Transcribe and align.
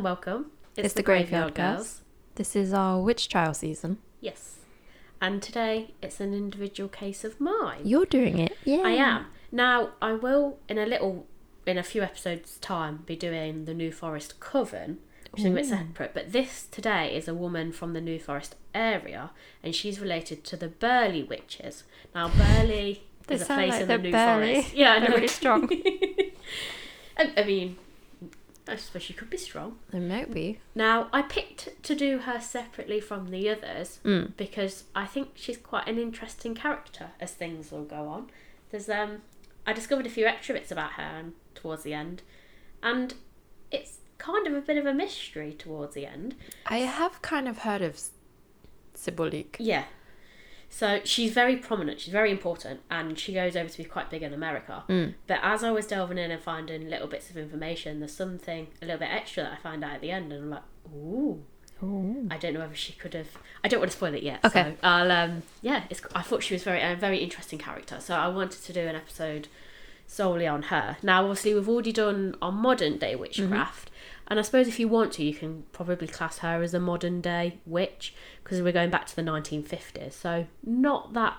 and 0.00 0.04
welcome. 0.06 0.46
It's 0.78 0.94
the 0.94 1.02
Graveyard 1.02 1.54
Girls. 1.54 2.00
This 2.36 2.56
is 2.56 2.72
our 2.72 3.02
witch 3.02 3.28
trial 3.28 3.52
season. 3.52 3.98
Yes. 4.18 4.60
And 5.20 5.42
today 5.42 5.92
it's 6.00 6.20
an 6.20 6.32
individual 6.32 6.88
case 6.88 7.22
of 7.22 7.38
mine. 7.38 7.82
You're 7.84 8.06
doing 8.06 8.38
it, 8.38 8.56
yeah. 8.64 8.80
I 8.82 8.92
am. 8.92 9.26
Now, 9.52 9.90
I 10.00 10.14
will, 10.14 10.58
in 10.70 10.78
a 10.78 10.86
little, 10.86 11.26
in 11.66 11.76
a 11.76 11.82
few 11.82 12.00
episodes' 12.00 12.56
time, 12.60 13.02
be 13.04 13.14
doing 13.14 13.66
the 13.66 13.74
New 13.74 13.92
Forest 13.92 14.40
Coven, 14.40 15.00
which 15.32 15.42
is 15.42 15.46
a 15.48 15.50
bit 15.50 15.66
separate. 15.66 16.14
But 16.14 16.32
this 16.32 16.66
today 16.70 17.14
is 17.14 17.28
a 17.28 17.34
woman 17.34 17.70
from 17.70 17.92
the 17.92 18.00
New 18.00 18.18
Forest 18.18 18.56
area, 18.74 19.32
and 19.62 19.74
she's 19.74 20.00
related 20.00 20.44
to 20.44 20.56
the 20.56 20.68
Burley 20.68 21.22
Witches. 21.22 21.84
Now, 22.14 22.28
Burley 22.28 23.02
is 23.28 23.42
a 23.42 23.44
place 23.44 23.72
like 23.72 23.82
in 23.82 23.88
the 23.88 23.98
New 23.98 24.12
burly. 24.12 24.54
Forest. 24.54 24.74
Yeah, 24.74 24.92
I 24.92 24.98
know. 25.00 25.14
really 25.14 25.28
strong. 25.28 25.68
I 27.18 27.44
mean, 27.44 27.76
I 28.70 28.76
suppose 28.76 29.02
she 29.02 29.12
could 29.12 29.30
be 29.30 29.36
strong. 29.36 29.78
There 29.90 30.00
might 30.00 30.32
be. 30.32 30.60
Now, 30.74 31.08
I 31.12 31.22
picked 31.22 31.82
to 31.82 31.94
do 31.94 32.18
her 32.18 32.40
separately 32.40 33.00
from 33.00 33.30
the 33.30 33.48
others 33.50 34.00
Mm. 34.04 34.36
because 34.36 34.84
I 34.94 35.06
think 35.06 35.30
she's 35.34 35.58
quite 35.58 35.88
an 35.88 35.98
interesting 35.98 36.54
character 36.54 37.10
as 37.20 37.32
things 37.32 37.70
will 37.72 37.84
go 37.84 38.08
on. 38.08 38.30
There's 38.70 38.88
um, 38.88 39.22
I 39.66 39.72
discovered 39.72 40.06
a 40.06 40.10
few 40.10 40.26
extra 40.26 40.54
bits 40.54 40.70
about 40.70 40.92
her 40.92 41.24
towards 41.54 41.82
the 41.82 41.92
end, 41.94 42.22
and 42.82 43.14
it's 43.70 43.98
kind 44.18 44.46
of 44.46 44.54
a 44.54 44.60
bit 44.60 44.76
of 44.76 44.86
a 44.86 44.94
mystery 44.94 45.52
towards 45.52 45.94
the 45.94 46.06
end. 46.06 46.36
I 46.66 46.78
have 46.78 47.20
kind 47.22 47.48
of 47.48 47.58
heard 47.58 47.82
of 47.82 47.94
S- 47.94 48.10
Yeah. 49.58 49.84
So 50.72 51.00
she's 51.02 51.32
very 51.32 51.56
prominent, 51.56 52.00
she's 52.00 52.12
very 52.12 52.30
important, 52.30 52.80
and 52.90 53.18
she 53.18 53.34
goes 53.34 53.56
over 53.56 53.68
to 53.68 53.76
be 53.76 53.84
quite 53.84 54.08
big 54.08 54.22
in 54.22 54.32
America. 54.32 54.84
Mm. 54.88 55.14
But 55.26 55.40
as 55.42 55.64
I 55.64 55.72
was 55.72 55.86
delving 55.86 56.16
in 56.16 56.30
and 56.30 56.40
finding 56.40 56.88
little 56.88 57.08
bits 57.08 57.28
of 57.28 57.36
information, 57.36 57.98
there's 57.98 58.14
something 58.14 58.68
a 58.80 58.86
little 58.86 59.00
bit 59.00 59.10
extra 59.10 59.42
that 59.42 59.52
I 59.52 59.56
find 59.56 59.82
out 59.82 59.94
at 59.94 60.00
the 60.00 60.12
end, 60.12 60.32
and 60.32 60.44
I'm 60.44 60.50
like, 60.50 60.62
ooh. 60.94 61.42
Oh. 61.82 62.26
I 62.30 62.36
don't 62.36 62.52
know 62.54 62.60
whether 62.60 62.74
she 62.74 62.92
could 62.92 63.14
have. 63.14 63.28
I 63.64 63.68
don't 63.68 63.80
want 63.80 63.90
to 63.90 63.96
spoil 63.96 64.14
it 64.14 64.22
yet. 64.22 64.44
Okay. 64.44 64.74
So 64.74 64.76
I'll 64.82 65.10
um 65.10 65.42
yeah. 65.62 65.84
It's. 65.88 66.02
I 66.14 66.20
thought 66.20 66.42
she 66.42 66.52
was 66.52 66.62
very 66.62 66.82
a 66.82 66.94
very 66.94 67.18
interesting 67.18 67.58
character. 67.58 68.00
So 68.00 68.14
I 68.14 68.28
wanted 68.28 68.62
to 68.62 68.72
do 68.74 68.80
an 68.80 68.94
episode 68.94 69.48
solely 70.06 70.46
on 70.46 70.64
her. 70.64 70.98
Now, 71.02 71.22
obviously, 71.22 71.54
we've 71.54 71.68
already 71.68 71.92
done 71.92 72.36
on 72.42 72.56
modern 72.56 72.98
day 72.98 73.16
witchcraft, 73.16 73.89
and 74.30 74.38
I 74.38 74.42
suppose 74.42 74.68
if 74.68 74.78
you 74.80 74.88
want 74.88 75.12
to, 75.14 75.24
you 75.24 75.34
can 75.34 75.64
probably 75.72 76.06
class 76.06 76.38
her 76.38 76.62
as 76.62 76.72
a 76.72 76.80
modern 76.80 77.20
day 77.20 77.58
witch 77.66 78.14
because 78.42 78.62
we're 78.62 78.72
going 78.72 78.88
back 78.90 79.06
to 79.06 79.16
the 79.16 79.22
1950s. 79.22 80.12
So 80.12 80.46
not 80.64 81.12
that 81.14 81.36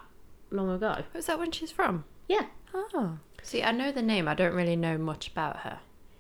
long 0.52 0.70
ago. 0.70 1.04
Was 1.14 1.26
that 1.28 1.40
when 1.40 1.52
she's 1.52 1.72
from? 1.72 2.04
Yeah. 2.28 2.48
Oh. 2.74 3.18
See, 3.42 3.64
I 3.64 3.72
know 3.72 3.92
the 3.92 4.02
name. 4.02 4.28
I 4.28 4.36
don't 4.36 4.54
really 4.54 4.76
know 4.76 4.98
much 4.98 5.30
about 5.30 5.58
her. 5.62 5.80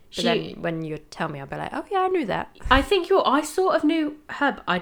But 0.10 0.16
She- 0.16 0.24
then 0.24 0.62
when 0.62 0.84
you 0.84 0.98
tell 0.98 1.30
me, 1.30 1.40
I'll 1.40 1.46
be 1.48 1.56
like, 1.56 1.72
oh 1.74 1.86
yeah, 1.92 2.00
I 2.02 2.08
knew 2.08 2.26
that. 2.26 2.58
I 2.70 2.82
think 2.82 3.10
you're. 3.10 3.26
I 3.28 3.42
sort 3.42 3.76
of 3.76 3.84
knew 3.84 4.18
her. 4.30 4.54
But 4.54 4.64
I, 4.68 4.82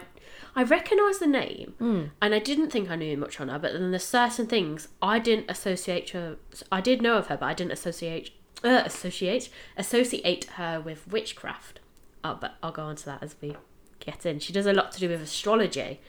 I 0.55 0.63
recognise 0.63 1.19
the 1.19 1.27
name, 1.27 1.75
Mm. 1.79 2.09
and 2.21 2.33
I 2.33 2.39
didn't 2.39 2.71
think 2.71 2.89
I 2.89 2.95
knew 2.95 3.15
much 3.17 3.39
on 3.39 3.49
her. 3.49 3.59
But 3.59 3.73
then 3.73 3.91
there's 3.91 4.03
certain 4.05 4.47
things 4.47 4.87
I 5.01 5.19
didn't 5.19 5.49
associate 5.49 6.09
her. 6.11 6.37
I 6.71 6.81
did 6.81 7.01
know 7.03 7.17
of 7.17 7.27
her, 7.27 7.37
but 7.37 7.45
I 7.45 7.53
didn't 7.53 7.73
associate 7.73 8.31
uh, 8.63 8.83
associate 8.85 9.49
associate 9.77 10.45
her 10.55 10.79
with 10.79 11.07
witchcraft. 11.07 11.79
Oh, 12.23 12.37
but 12.39 12.55
I'll 12.61 12.71
go 12.71 12.83
on 12.83 12.95
to 12.97 13.05
that 13.05 13.23
as 13.23 13.35
we 13.41 13.55
get 13.99 14.25
in. 14.25 14.39
She 14.39 14.53
does 14.53 14.65
a 14.65 14.73
lot 14.73 14.91
to 14.93 14.99
do 14.99 15.09
with 15.09 15.21
astrology, 15.21 15.99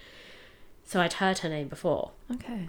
so 0.84 1.00
I'd 1.00 1.14
heard 1.14 1.38
her 1.38 1.48
name 1.48 1.68
before. 1.68 2.10
Okay. 2.32 2.68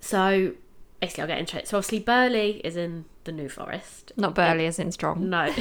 So 0.00 0.52
basically, 1.00 1.22
I'll 1.22 1.28
get 1.28 1.38
into 1.38 1.58
it. 1.58 1.68
So 1.68 1.78
obviously, 1.78 2.00
Burley 2.00 2.60
is 2.64 2.76
in 2.76 3.04
the 3.24 3.32
New 3.32 3.48
Forest. 3.48 4.12
Not 4.16 4.34
Burley, 4.34 4.66
as 4.66 4.78
in 4.78 4.92
strong. 4.92 5.30
No. 5.30 5.44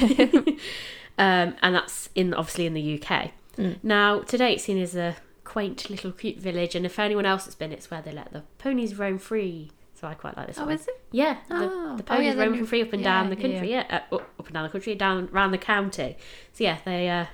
um, 1.18 1.56
and 1.62 1.76
that's 1.76 2.10
in 2.16 2.34
obviously 2.34 2.66
in 2.66 2.74
the 2.74 3.02
UK. 3.02 3.32
Mm. 3.58 3.78
Now, 3.84 4.20
today 4.22 4.54
it's 4.54 4.64
seen 4.64 4.80
as 4.80 4.96
a 4.96 5.16
quaint 5.44 5.90
little 5.90 6.12
cute 6.12 6.38
village, 6.38 6.76
and 6.76 6.86
if 6.86 6.98
anyone 6.98 7.26
else 7.26 7.46
has 7.46 7.56
been, 7.56 7.72
it's 7.72 7.92
where 7.92 8.02
they 8.02 8.12
let 8.12 8.34
the 8.34 8.44
ponies 8.58 8.98
roam 8.98 9.20
free. 9.20 9.72
So 10.04 10.10
I 10.10 10.16
quite 10.16 10.36
like 10.36 10.48
this 10.48 10.58
Oh, 10.60 10.66
one. 10.66 10.74
is 10.74 10.86
it? 10.86 11.00
Yeah, 11.14 11.38
the, 11.48 11.56
Oh. 11.56 11.60
the 11.62 11.70
Oh, 11.70 11.96
yeah, 11.96 12.04
ponies 12.04 12.36
the 12.36 12.42
roam 12.42 12.52
new- 12.52 12.66
free 12.66 12.82
up 12.82 12.92
and 12.92 13.02
yeah, 13.02 13.22
down 13.22 13.30
the 13.30 13.38
country. 13.38 13.72
Yeah, 13.72 13.86
Uh, 14.12 14.16
up 14.16 14.22
up 14.38 14.46
and 14.48 14.54
down 14.54 14.64
the 14.64 14.70
country, 14.70 14.96
down 14.96 15.30
around 15.32 15.52
the 15.52 15.58
county. 15.58 16.18
So 16.52 16.66
yeah, 16.66 16.80
they 16.84 17.08
uh, 17.10 17.28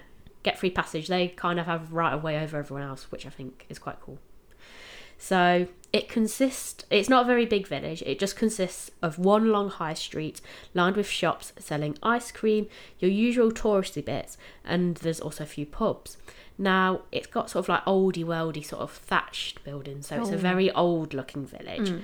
get 0.44 0.60
free 0.60 0.70
passage. 0.70 1.08
They 1.08 1.30
kind 1.30 1.60
of 1.60 1.66
have 1.66 1.92
right 1.92 2.14
of 2.14 2.22
way 2.22 2.38
over 2.38 2.58
everyone 2.60 2.84
else, 2.88 3.12
which 3.12 3.26
I 3.26 3.30
think 3.32 3.66
is 3.70 3.80
quite 3.80 4.00
cool. 4.02 4.20
So 5.18 5.66
it 5.92 6.08
consists. 6.10 6.86
It's 6.92 7.10
not 7.10 7.24
a 7.24 7.26
very 7.26 7.48
big 7.48 7.66
village. 7.66 8.04
It 8.06 8.20
just 8.20 8.36
consists 8.36 8.92
of 9.02 9.18
one 9.18 9.52
long 9.52 9.70
high 9.70 9.96
street 9.96 10.40
lined 10.76 10.96
with 10.96 11.08
shops 11.08 11.54
selling 11.58 11.98
ice 12.04 12.32
cream, 12.32 12.68
your 13.00 13.10
usual 13.10 13.52
touristy 13.52 14.06
bits, 14.06 14.38
and 14.64 14.96
there's 14.98 15.20
also 15.20 15.44
a 15.44 15.48
few 15.48 15.66
pubs. 15.66 16.18
Now 16.60 17.02
it's 17.12 17.26
got 17.26 17.50
sort 17.50 17.66
of 17.66 17.70
like 17.70 17.86
oldie 17.86 18.24
worldy 18.26 18.64
sort 18.64 18.84
of 18.84 18.92
thatched 18.92 19.64
buildings, 19.64 20.06
so 20.08 20.22
it's 20.22 20.30
a 20.30 20.36
Oh. 20.36 20.38
very 20.38 20.70
old 20.72 21.16
looking 21.16 21.48
village. 21.48 22.04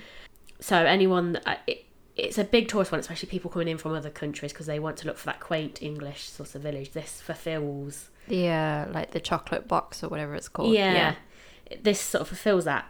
So 0.60 0.78
anyone, 0.78 1.38
uh, 1.46 1.58
it, 1.68 1.86
it's 2.16 2.38
a 2.38 2.44
big 2.44 2.68
tourist 2.70 2.92
one, 2.92 3.00
especially 3.00 3.30
people 3.30 3.52
coming 3.52 3.68
in 3.68 3.78
from 3.78 3.94
other 3.94 4.10
countries 4.10 4.54
because 4.54 4.66
they 4.68 4.80
want 4.80 4.98
to 4.98 5.08
look 5.08 5.18
for 5.18 5.26
that 5.26 5.40
quaint 5.40 5.82
English 5.82 6.24
sort 6.30 6.56
of 6.56 6.62
village. 6.62 6.92
This 6.92 7.22
fulfills 7.22 8.10
The 8.28 8.48
uh, 8.48 8.86
like 8.92 9.12
the 9.12 9.20
chocolate 9.20 9.68
box 9.68 10.04
or 10.04 10.10
whatever 10.10 10.34
it's 10.36 10.48
called. 10.48 10.74
yeah. 10.74 11.16
This 11.82 12.00
sort 12.00 12.22
of 12.22 12.28
fulfills 12.30 12.64
that. 12.66 12.86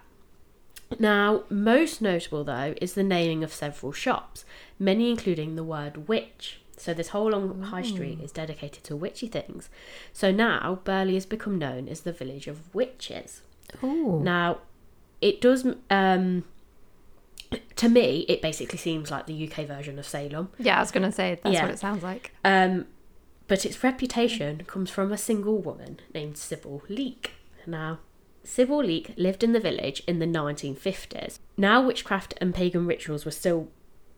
Now, 1.00 1.44
most 1.50 2.02
notable 2.02 2.44
though 2.44 2.76
is 2.80 2.94
the 2.94 3.04
naming 3.04 3.44
of 3.44 3.52
several 3.52 3.92
shops, 3.92 4.46
many 4.78 5.10
including 5.10 5.56
the 5.56 5.64
word 5.64 6.08
witch. 6.08 6.60
So 6.78 6.94
this 6.94 7.08
whole 7.10 7.30
long 7.32 7.62
high 7.64 7.82
street 7.84 8.20
is 8.22 8.32
dedicated 8.34 8.84
to 8.84 8.96
witchy 8.96 9.28
things. 9.28 9.70
So 10.14 10.30
now 10.32 10.80
Burley 10.84 11.14
has 11.16 11.26
become 11.26 11.58
known 11.58 11.88
as 11.88 12.02
the 12.02 12.12
village 12.12 12.48
of 12.48 12.74
witches. 12.76 13.42
Ooh. 13.84 14.20
Now, 14.22 14.60
it 15.22 15.42
does 15.42 15.66
um 15.90 16.44
to 17.78 17.90
me 17.90 18.26
it 18.30 18.42
basically 18.42 18.78
seems 18.78 19.12
like 19.12 19.26
the 19.28 19.48
UK 19.50 19.66
version 19.66 19.98
of 20.00 20.06
Salem. 20.06 20.50
Yeah, 20.58 20.78
I 20.78 20.80
was 20.82 20.92
gonna 20.92 21.12
say 21.12 21.40
that's 21.44 21.54
Yeah. 21.54 21.64
what 21.64 21.72
it 21.72 21.80
sounds 21.80 22.04
like. 22.04 22.34
Um, 22.44 22.86
but 23.48 23.66
its 23.66 23.84
reputation 23.84 24.64
comes 24.66 24.90
from 24.90 25.12
a 25.12 25.18
single 25.18 25.58
woman 25.60 26.00
named 26.14 26.38
Sybil 26.38 26.82
Leek. 26.90 27.32
Now, 27.68 28.00
Sybil 28.44 28.84
Leek 28.84 29.14
lived 29.18 29.44
in 29.44 29.52
the 29.54 29.60
village 29.60 30.02
in 30.08 30.20
the 30.20 30.26
1950s. 30.28 31.40
Now, 31.58 31.86
witchcraft 31.86 32.34
and 32.40 32.54
pagan 32.54 32.86
rituals 32.88 33.26
were 33.26 33.32
still 33.32 33.70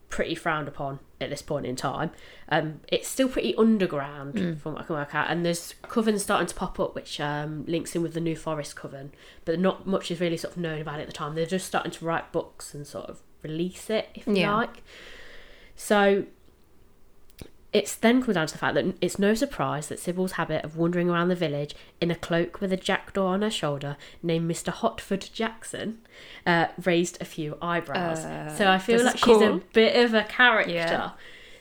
pretty 0.09 0.35
frowned 0.35 0.69
upon 0.69 0.99
at 1.19 1.29
this 1.29 1.41
point 1.41 1.65
in 1.65 1.75
time. 1.75 2.11
Um, 2.47 2.79
it's 2.87 3.07
still 3.09 3.27
pretty 3.27 3.53
underground 3.55 4.61
from 4.61 4.73
what 4.73 4.81
I 4.83 4.85
can 4.85 4.95
work 4.95 5.13
out, 5.13 5.29
and 5.29 5.45
there's 5.45 5.73
covens 5.83 6.21
starting 6.21 6.47
to 6.47 6.55
pop 6.55 6.79
up, 6.79 6.95
which 6.95 7.19
um, 7.19 7.65
links 7.67 7.93
in 7.95 8.01
with 8.01 8.13
the 8.13 8.21
New 8.21 8.35
Forest 8.35 8.75
coven, 8.77 9.11
but 9.43 9.59
not 9.59 9.85
much 9.85 10.09
is 10.11 10.21
really 10.21 10.37
sort 10.37 10.53
of 10.55 10.61
known 10.61 10.79
about 10.81 10.99
it 10.99 11.03
at 11.03 11.07
the 11.07 11.13
time. 11.13 11.35
They're 11.35 11.45
just 11.45 11.65
starting 11.65 11.91
to 11.91 12.05
write 12.05 12.31
books 12.31 12.73
and 12.73 12.87
sort 12.87 13.07
of 13.09 13.21
release 13.43 13.89
it, 13.89 14.09
if 14.15 14.27
you 14.27 14.35
Yeah. 14.35 14.55
like. 14.55 14.83
So 15.75 16.25
it's 17.73 17.95
then 17.95 18.23
comes 18.23 18.35
down 18.35 18.47
to 18.47 18.53
the 18.53 18.57
fact 18.57 18.75
that 18.75 18.85
it's 19.01 19.19
no 19.19 19.33
surprise 19.33 19.87
that 19.89 19.99
Sybil's 19.99 20.33
habit 20.33 20.63
of 20.63 20.77
wandering 20.77 21.09
around 21.09 21.27
the 21.27 21.35
village 21.35 21.75
in 22.01 22.09
a 22.09 22.15
cloak 22.15 22.61
with 22.61 22.71
a 22.71 22.77
jackdaw 22.77 23.27
on 23.27 23.41
her 23.41 23.51
shoulder, 23.51 23.97
named 24.23 24.49
Mr. 24.49 24.73
Hotfoot 24.73 25.31
Jackson, 25.33 25.99
uh, 26.45 26.67
raised 26.83 27.21
a 27.21 27.25
few 27.25 27.57
eyebrows. 27.61 28.19
Uh, 28.19 28.55
so 28.55 28.69
I 28.71 28.79
feel 28.79 29.03
like 29.03 29.15
is 29.15 29.21
she's 29.21 29.41
a 29.41 29.61
bit 29.73 30.03
of 30.03 30.13
a 30.13 30.23
character. 30.23 30.71
Yeah. 30.73 31.11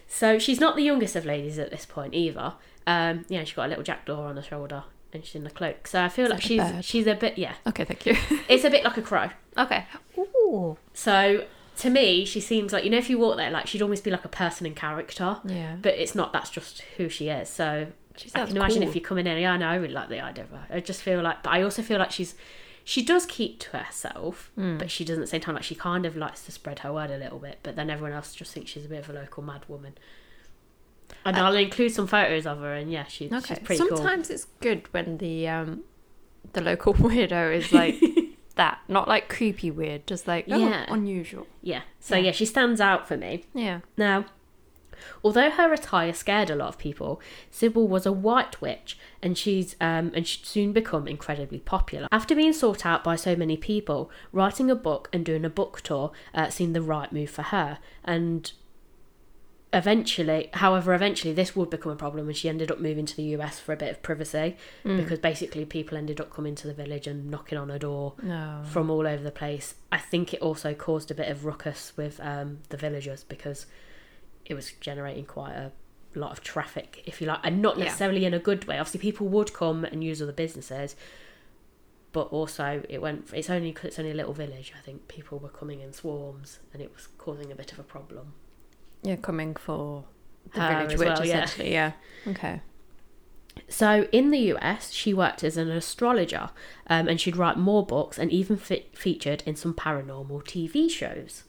So 0.07 0.39
she's 0.39 0.61
not 0.61 0.77
the 0.77 0.83
youngest 0.85 1.17
of 1.17 1.27
ladies 1.27 1.59
at 1.59 1.71
this 1.71 1.85
point 1.85 2.15
either. 2.15 2.55
Um, 2.87 3.25
yeah, 3.29 3.43
she's 3.43 3.55
got 3.55 3.67
a 3.67 3.69
little 3.69 3.85
jackdaw 3.85 4.23
on 4.29 4.37
her 4.37 4.43
shoulder 4.43 4.85
and 5.13 5.25
she's 5.25 5.35
in 5.35 5.47
a 5.47 5.51
cloak. 5.51 5.89
So 5.89 6.03
I 6.03 6.09
feel 6.09 6.27
like 6.27 6.35
like 6.35 6.43
she's 6.43 6.61
bird. 6.63 6.85
she's 6.85 7.07
a 7.09 7.15
bit 7.17 7.37
yeah. 7.37 7.55
Okay, 7.67 7.85
thank 7.85 8.07
you. 8.07 8.17
It's 8.49 8.65
a 8.65 8.71
bit 8.71 8.85
like 8.85 8.97
a 8.97 9.03
crow. 9.03 9.31
okay. 9.59 9.87
Ooh. 10.17 10.79
So 10.95 11.45
to 11.79 11.91
me, 11.91 12.25
she 12.25 12.41
seems 12.41 12.73
like 12.73 12.85
you 12.85 12.91
know 12.91 12.99
if 12.99 13.09
you 13.11 13.19
walk 13.19 13.37
there, 13.37 13.51
like 13.51 13.67
she'd 13.67 13.83
almost 13.83 14.05
be 14.05 14.11
like 14.11 14.25
a 14.25 14.29
person 14.29 14.67
in 14.67 14.75
character. 14.75 15.39
Yeah. 15.45 15.77
But 15.81 15.95
it's 15.95 16.15
not. 16.15 16.33
That's 16.33 16.51
just 16.51 16.81
who 16.97 17.09
she 17.09 17.29
is. 17.29 17.49
So 17.49 17.89
She 18.17 18.31
I 18.35 18.47
can 18.47 18.57
imagine 18.57 18.81
cool. 18.81 18.89
if 18.89 18.95
you 18.95 19.01
come 19.01 19.19
in 19.19 19.27
here. 19.27 19.39
Yeah, 19.39 19.53
I 19.53 19.57
know. 19.57 19.69
I 19.69 19.75
really 19.77 19.95
like 19.95 20.09
the 20.09 20.21
idea 20.21 20.45
of 20.45 20.51
her. 20.51 20.67
I 20.71 20.81
just 20.81 21.03
feel 21.03 21.21
like, 21.23 21.43
but 21.43 21.51
I 21.51 21.63
also 21.63 21.83
feel 21.83 21.99
like 21.99 22.11
she's, 22.13 22.35
she 22.85 23.03
does 23.05 23.27
keep 23.27 23.61
to 23.61 23.77
herself, 23.79 24.51
Hmm. 24.55 24.79
but 24.79 24.91
she 24.91 25.05
doesn't 25.05 25.23
at 25.23 25.27
the 25.27 25.31
same 25.31 25.41
time 25.43 25.55
like 25.55 25.65
she 25.65 25.75
kind 25.75 26.07
of 26.07 26.17
likes 26.17 26.43
to 26.47 26.53
spread 26.53 26.79
her 26.81 26.93
word 26.93 27.11
a 27.11 27.19
little 27.19 27.39
bit. 27.39 27.59
But 27.63 27.77
then 27.77 27.91
everyone 27.91 28.13
else 28.13 28.35
just 28.35 28.53
thinks 28.53 28.71
she's 28.71 28.87
a 28.87 28.89
bit 28.89 29.01
of 29.01 29.11
a 29.11 29.13
local 29.13 29.43
mad 29.43 29.63
woman. 29.69 29.95
And 31.25 31.37
I'll 31.37 31.55
include 31.57 31.93
some 31.93 32.07
photos 32.07 32.47
of 32.47 32.59
her, 32.61 32.75
and 32.75 32.91
yeah, 32.91 33.05
she, 33.05 33.27
Okay. 33.27 33.41
she's 33.55 33.59
pretty 33.59 33.81
cool. 33.89 33.97
Sometimes 33.99 34.31
it's 34.31 34.47
good 34.61 34.83
when 34.93 35.19
the 35.19 35.47
um 35.49 35.83
the 36.53 36.61
local 36.61 36.95
weirdo 37.05 37.55
is 37.57 37.73
like 37.73 37.97
that, 38.57 38.79
not 38.89 39.07
like 39.09 39.29
creepy 39.29 39.71
weird, 39.71 40.07
just 40.07 40.27
like 40.27 40.47
oh, 40.51 40.59
Yeah. 40.59 40.85
unusual. 40.89 41.47
Yeah. 41.63 41.83
So 42.01 42.17
Yeah. 42.17 42.23
yeah, 42.27 42.33
she 42.33 42.45
stands 42.45 42.81
out 42.81 43.07
for 43.09 43.17
me. 43.17 43.45
Yeah. 43.55 43.81
Now, 43.97 44.25
although 45.23 45.51
her 45.51 45.73
attire 45.73 46.13
scared 46.13 46.51
a 46.51 46.57
lot 46.57 46.69
of 46.71 46.79
people, 46.79 47.21
Sybil 47.51 47.87
was 47.87 48.07
a 48.07 48.13
white 48.13 48.61
witch, 48.61 48.99
and 49.23 49.37
she's 49.37 49.77
um, 49.81 50.11
and 50.15 50.27
she'd 50.27 50.47
soon 50.47 50.73
become 50.73 51.07
incredibly 51.07 51.59
popular. 51.61 52.09
After 52.11 52.35
being 52.35 52.53
sought 52.53 52.85
out 52.87 53.05
by 53.05 53.17
so 53.17 53.37
many 53.37 53.57
people, 53.57 54.11
writing 54.33 54.71
a 54.71 54.75
book 54.75 55.09
and 55.13 55.25
doing 55.25 55.45
a 55.45 55.51
book 55.51 55.81
tour 55.83 56.13
uh, 56.35 56.49
seemed 56.49 56.75
the 56.75 56.83
right 56.83 57.13
move 57.13 57.31
for 57.31 57.43
her. 57.43 57.79
And 58.05 58.53
eventually, 59.73 60.49
however, 60.55 60.95
eventually 60.95 61.35
this 61.35 61.55
would 61.57 61.71
become 61.71 61.93
a 61.93 61.97
problem, 61.97 62.29
and 62.29 62.37
she 62.37 62.49
ended 62.49 62.71
up 62.71 62.81
moving 62.81 63.05
to 63.07 63.17
the 63.17 63.23
US 63.37 63.59
for 63.59 63.73
a 63.73 63.77
bit 63.77 63.91
of 63.91 64.03
privacy 64.03 64.57
Mm. 64.85 64.97
because 64.99 65.19
basically 65.19 65.65
people 65.65 65.99
ended 65.99 66.21
up 66.21 66.31
coming 66.31 66.55
to 66.55 66.67
the 66.67 66.75
village 66.75 67.07
and 67.07 67.31
knocking 67.31 67.59
on 67.59 67.69
her 67.69 67.79
door 67.79 68.15
No. 68.23 68.63
from 68.65 68.91
all 68.91 69.07
over 69.07 69.23
the 69.23 69.31
place. 69.31 69.75
I 69.93 69.99
think 69.99 70.33
it 70.33 70.41
also 70.41 70.73
caused 70.75 71.11
a 71.11 71.15
bit 71.15 71.29
of 71.29 71.45
ruckus 71.45 71.93
with 71.97 72.21
um, 72.21 72.59
the 72.69 72.77
villagers 72.77 73.25
because 73.25 73.67
it 74.45 74.55
was 74.55 74.73
generating 74.81 75.25
quite 75.27 75.55
a 75.55 75.73
lot 76.15 76.31
of 76.33 76.41
traffic, 76.43 77.03
if 77.05 77.21
you 77.21 77.27
like, 77.27 77.41
and 77.43 77.61
not 77.61 77.77
Yeah. 77.77 77.85
necessarily 77.85 78.25
in 78.25 78.33
a 78.35 78.39
good 78.39 78.65
way. 78.67 78.79
Obviously, 78.79 79.01
people 79.01 79.29
would 79.29 79.53
come 79.53 79.85
and 79.85 80.03
use 80.03 80.23
other 80.23 80.33
businesses, 80.33 80.97
but 82.13 82.29
also 82.29 82.83
it 82.89 83.03
went. 83.03 83.31
It's 83.35 83.51
only 83.51 83.77
it's 83.83 83.99
only 83.99 84.13
a 84.13 84.15
little 84.15 84.33
village. 84.33 84.73
I 84.79 84.81
think 84.81 85.09
people 85.09 85.39
were 85.39 85.51
coming 85.51 85.81
in 85.81 85.93
swarms, 85.93 86.61
and 86.73 86.81
it 86.81 86.91
was 86.95 87.09
causing 87.19 87.53
a 87.53 87.55
bit 87.55 87.73
of 87.73 87.79
a 87.79 87.83
problem. 87.83 88.33
You're 89.07 89.17
coming 89.17 89.55
for 89.55 90.05
the 90.55 90.61
village 90.61 90.99
witch, 90.99 91.09
well, 91.09 91.27
yeah. 91.27 91.45
essentially. 91.45 91.73
Yeah. 91.73 91.93
Okay. 92.27 92.61
So 93.69 94.07
in 94.13 94.31
the 94.31 94.39
US, 94.55 94.93
she 94.93 95.15
worked 95.15 95.43
as 95.43 95.57
an 95.57 95.71
astrologer, 95.71 96.51
um, 96.89 97.09
and 97.09 97.21
she'd 97.21 97.37
write 97.37 97.57
more 97.57 97.85
books 97.85 98.19
and 98.19 98.31
even 98.31 98.57
fe- 98.57 98.87
featured 98.93 99.43
in 99.47 99.57
some 99.57 99.75
paranormal 99.75 100.45
TV 100.45 100.91
shows. 100.91 101.45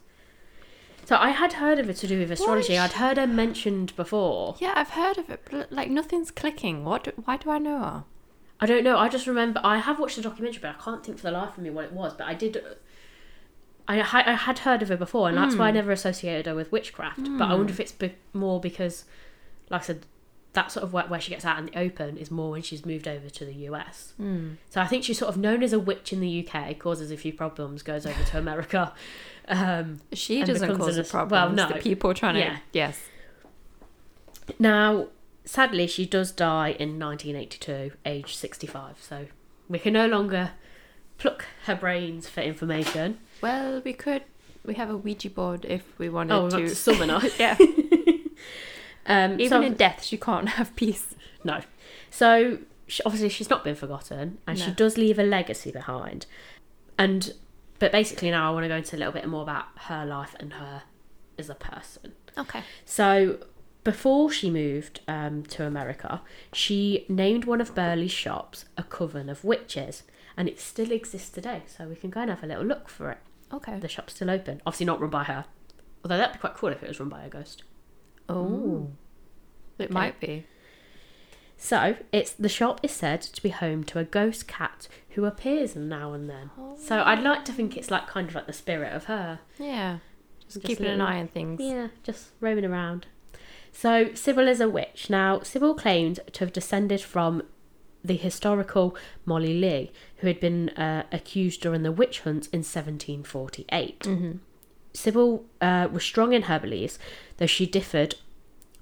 So 1.05 1.15
I 1.15 1.29
had 1.29 1.53
heard 1.53 1.79
of 1.79 1.89
it 1.89 1.95
to 1.97 2.07
do 2.07 2.19
with 2.19 2.31
astrology. 2.31 2.77
I'd 2.77 2.93
heard 2.93 3.17
her 3.17 3.27
mentioned 3.27 3.95
before. 3.95 4.55
Yeah, 4.59 4.73
I've 4.75 4.89
heard 4.89 5.17
of 5.17 5.29
it, 5.29 5.47
but 5.49 5.71
like 5.71 5.89
nothing's 5.89 6.31
clicking. 6.31 6.83
What? 6.83 7.05
Do, 7.05 7.11
why 7.23 7.37
do 7.37 7.49
I 7.49 7.59
know 7.59 7.79
her? 7.79 8.03
I 8.59 8.65
don't 8.65 8.83
know. 8.83 8.97
I 8.97 9.07
just 9.07 9.25
remember 9.27 9.61
I 9.63 9.77
have 9.77 9.99
watched 9.99 10.17
the 10.17 10.21
documentary, 10.21 10.59
but 10.61 10.71
I 10.71 10.83
can't 10.83 11.05
think 11.05 11.17
for 11.17 11.23
the 11.23 11.31
life 11.31 11.57
of 11.57 11.63
me 11.63 11.69
what 11.69 11.85
it 11.85 11.93
was. 11.93 12.13
But 12.13 12.27
I 12.27 12.33
did. 12.33 12.61
I, 13.87 13.99
I 14.01 14.33
had 14.33 14.59
heard 14.59 14.81
of 14.81 14.89
her 14.89 14.97
before, 14.97 15.29
and 15.29 15.37
that's 15.37 15.55
why 15.55 15.67
I 15.69 15.71
never 15.71 15.91
associated 15.91 16.45
her 16.45 16.55
with 16.55 16.71
witchcraft. 16.71 17.21
But 17.37 17.45
I 17.49 17.53
wonder 17.55 17.71
if 17.71 17.79
it's 17.79 17.91
be- 17.93 18.15
more 18.33 18.59
because, 18.59 19.05
like 19.69 19.81
I 19.81 19.85
said, 19.85 20.05
that 20.53 20.71
sort 20.71 20.83
of 20.83 20.91
where, 20.91 21.05
where 21.05 21.21
she 21.21 21.29
gets 21.29 21.45
out 21.45 21.59
in 21.59 21.67
the 21.67 21.77
open 21.77 22.17
is 22.17 22.31
more 22.31 22.51
when 22.51 22.63
she's 22.63 22.85
moved 22.85 23.07
over 23.07 23.29
to 23.29 23.45
the 23.45 23.53
US. 23.69 24.13
So 24.69 24.81
I 24.81 24.87
think 24.87 25.03
she's 25.03 25.19
sort 25.19 25.29
of 25.29 25.37
known 25.39 25.61
as 25.63 25.71
a 25.71 25.79
witch 25.79 26.11
in 26.11 26.19
the 26.19 26.47
UK, 26.47 26.77
causes 26.79 27.11
a 27.11 27.17
few 27.17 27.31
problems, 27.31 27.81
goes 27.83 28.05
over 28.05 28.23
to 28.23 28.37
America. 28.37 28.93
Um, 29.49 30.01
She 30.11 30.43
doesn't 30.43 30.75
cause 30.77 30.97
a 30.97 31.05
problem. 31.05 31.55
well, 31.55 31.69
no. 31.69 31.73
the 31.73 31.79
people 31.79 32.13
trying 32.13 32.33
to. 32.33 32.41
Yeah. 32.41 32.57
Yes. 32.73 32.99
now, 34.59 35.07
sadly, 35.45 35.87
she 35.87 36.05
does 36.05 36.33
die 36.33 36.71
in 36.71 36.99
1982, 36.99 37.91
age 38.05 38.35
65. 38.35 38.97
So 39.01 39.27
we 39.69 39.79
can 39.79 39.93
no 39.93 40.05
longer 40.07 40.51
pluck 41.17 41.45
her 41.65 41.75
brains 41.75 42.27
for 42.27 42.41
information. 42.41 43.19
Well, 43.41 43.81
we 43.83 43.93
could. 43.93 44.23
We 44.65 44.73
have 44.75 44.89
a 44.89 44.97
Ouija 44.97 45.29
board 45.29 45.65
if 45.65 45.83
we 45.97 46.09
wanted 46.09 46.33
Oh, 46.33 46.49
to. 46.49 46.57
to 46.67 46.75
summon 46.75 47.09
her. 47.09 47.21
yeah. 47.39 47.57
Um, 49.09 49.39
Even 49.39 49.49
so- 49.49 49.61
in 49.61 49.73
death, 49.75 50.03
she 50.03 50.17
can't 50.17 50.49
have 50.59 50.75
peace. 50.75 51.15
No. 51.43 51.61
So 52.09 52.57
she, 52.87 53.01
obviously 53.03 53.29
she's 53.29 53.49
not 53.49 53.63
been 53.63 53.75
forgotten, 53.75 54.39
and 54.45 54.59
she 54.59 54.71
does 54.71 54.97
leave 54.97 55.17
a 55.17 55.23
legacy 55.23 55.71
behind. 55.71 56.25
And 56.97 57.33
but 57.79 57.91
basically 57.93 58.31
now 58.31 58.49
I 58.49 58.53
want 58.53 58.65
to 58.65 58.67
go 58.67 58.75
into 58.75 58.95
a 58.95 58.99
little 58.99 59.13
bit 59.13 59.25
more 59.27 59.43
about 59.43 59.65
her 59.85 60.05
life 60.05 60.35
and 60.39 60.53
her 60.53 60.83
as 61.37 61.49
a 61.49 61.55
person. 61.55 62.13
Okay. 62.37 62.63
So 62.83 63.37
before 63.85 64.29
she 64.29 64.49
moved 64.49 64.99
um, 65.07 65.43
to 65.43 65.65
America, 65.65 66.21
she 66.51 67.05
named 67.07 67.45
one 67.45 67.61
of 67.61 67.73
Burley's 67.73 68.11
shops 68.11 68.65
a 68.77 68.83
coven 68.83 69.29
of 69.29 69.43
witches, 69.45 70.03
and 70.37 70.47
it 70.47 70.59
still 70.59 70.91
exists 70.91 71.29
today. 71.29 71.63
So 71.65 71.87
we 71.87 71.95
can 71.95 72.09
go 72.09 72.21
and 72.21 72.29
have 72.29 72.43
a 72.43 72.47
little 72.47 72.63
look 72.63 72.87
for 72.87 73.11
it. 73.11 73.17
Okay. 73.51 73.79
The 73.79 73.87
shop's 73.87 74.13
still 74.13 74.29
open. 74.29 74.61
Obviously 74.65 74.85
not 74.85 75.01
run 75.01 75.09
by 75.09 75.23
her, 75.23 75.45
although 76.03 76.17
that'd 76.17 76.33
be 76.33 76.39
quite 76.39 76.53
cool 76.55 76.69
if 76.69 76.83
it 76.83 76.87
was 76.87 76.99
run 76.99 77.09
by 77.09 77.23
a 77.23 77.29
ghost. 77.29 77.63
Oh. 78.29 78.89
It 79.79 79.85
Okay. 79.85 79.93
might 79.93 80.19
be. 80.19 80.45
So 81.57 81.95
it's 82.11 82.31
the 82.33 82.49
shop 82.49 82.79
is 82.83 82.91
said 82.91 83.21
to 83.21 83.41
be 83.41 83.49
home 83.49 83.83
to 83.85 83.97
a 83.99 84.03
ghost 84.03 84.47
cat 84.47 84.87
who 85.11 85.25
appears 85.25 85.75
now 85.75 86.13
and 86.13 86.29
then. 86.29 86.51
So 86.77 86.99
oh. 86.99 87.03
I'd 87.03 87.23
like 87.23 87.45
to 87.45 87.51
think 87.51 87.75
it's 87.75 87.89
like 87.89 88.05
kind 88.07 88.27
of 88.29 88.35
like 88.35 88.45
the 88.47 88.53
spirit 88.53 88.93
of 88.93 89.05
her. 89.05 89.39
Yeah. 89.57 89.97
Just, 90.41 90.55
Just 90.61 90.65
keeping 90.67 90.85
an 90.85 91.01
eye 91.01 91.19
on 91.19 91.27
things. 91.27 91.59
Yeah, 91.61 91.87
just 92.03 92.29
roaming 92.39 92.63
around. 92.63 93.07
So 93.71 94.13
Sybil 94.13 94.47
is 94.47 94.61
a 94.61 94.69
witch. 94.69 95.09
Now 95.09 95.41
Sybil 95.41 95.73
claimed 95.73 96.19
to 96.31 96.39
have 96.41 96.53
descended 96.53 97.01
from 97.01 97.43
the 98.07 98.15
historical 98.15 98.95
Molly 99.25 99.59
Leigh, 99.59 99.91
who 100.17 100.27
had 100.27 100.39
been 100.39 100.69
uh, 100.69 101.03
accused 101.11 101.61
during 101.61 101.83
the 101.83 101.91
witch 101.91 102.21
hunt 102.21 102.47
in 102.47 102.59
1748. 102.59 103.99
Mm-hmm. 103.99 104.31
Sybil 104.93 105.45
uh, 105.61 105.87
was 105.91 106.03
strong 106.03 106.33
in 106.33 106.43
her 106.43 106.59
beliefs, 106.59 106.97
though 107.37 107.45
she 107.45 107.65
differed 107.65 108.15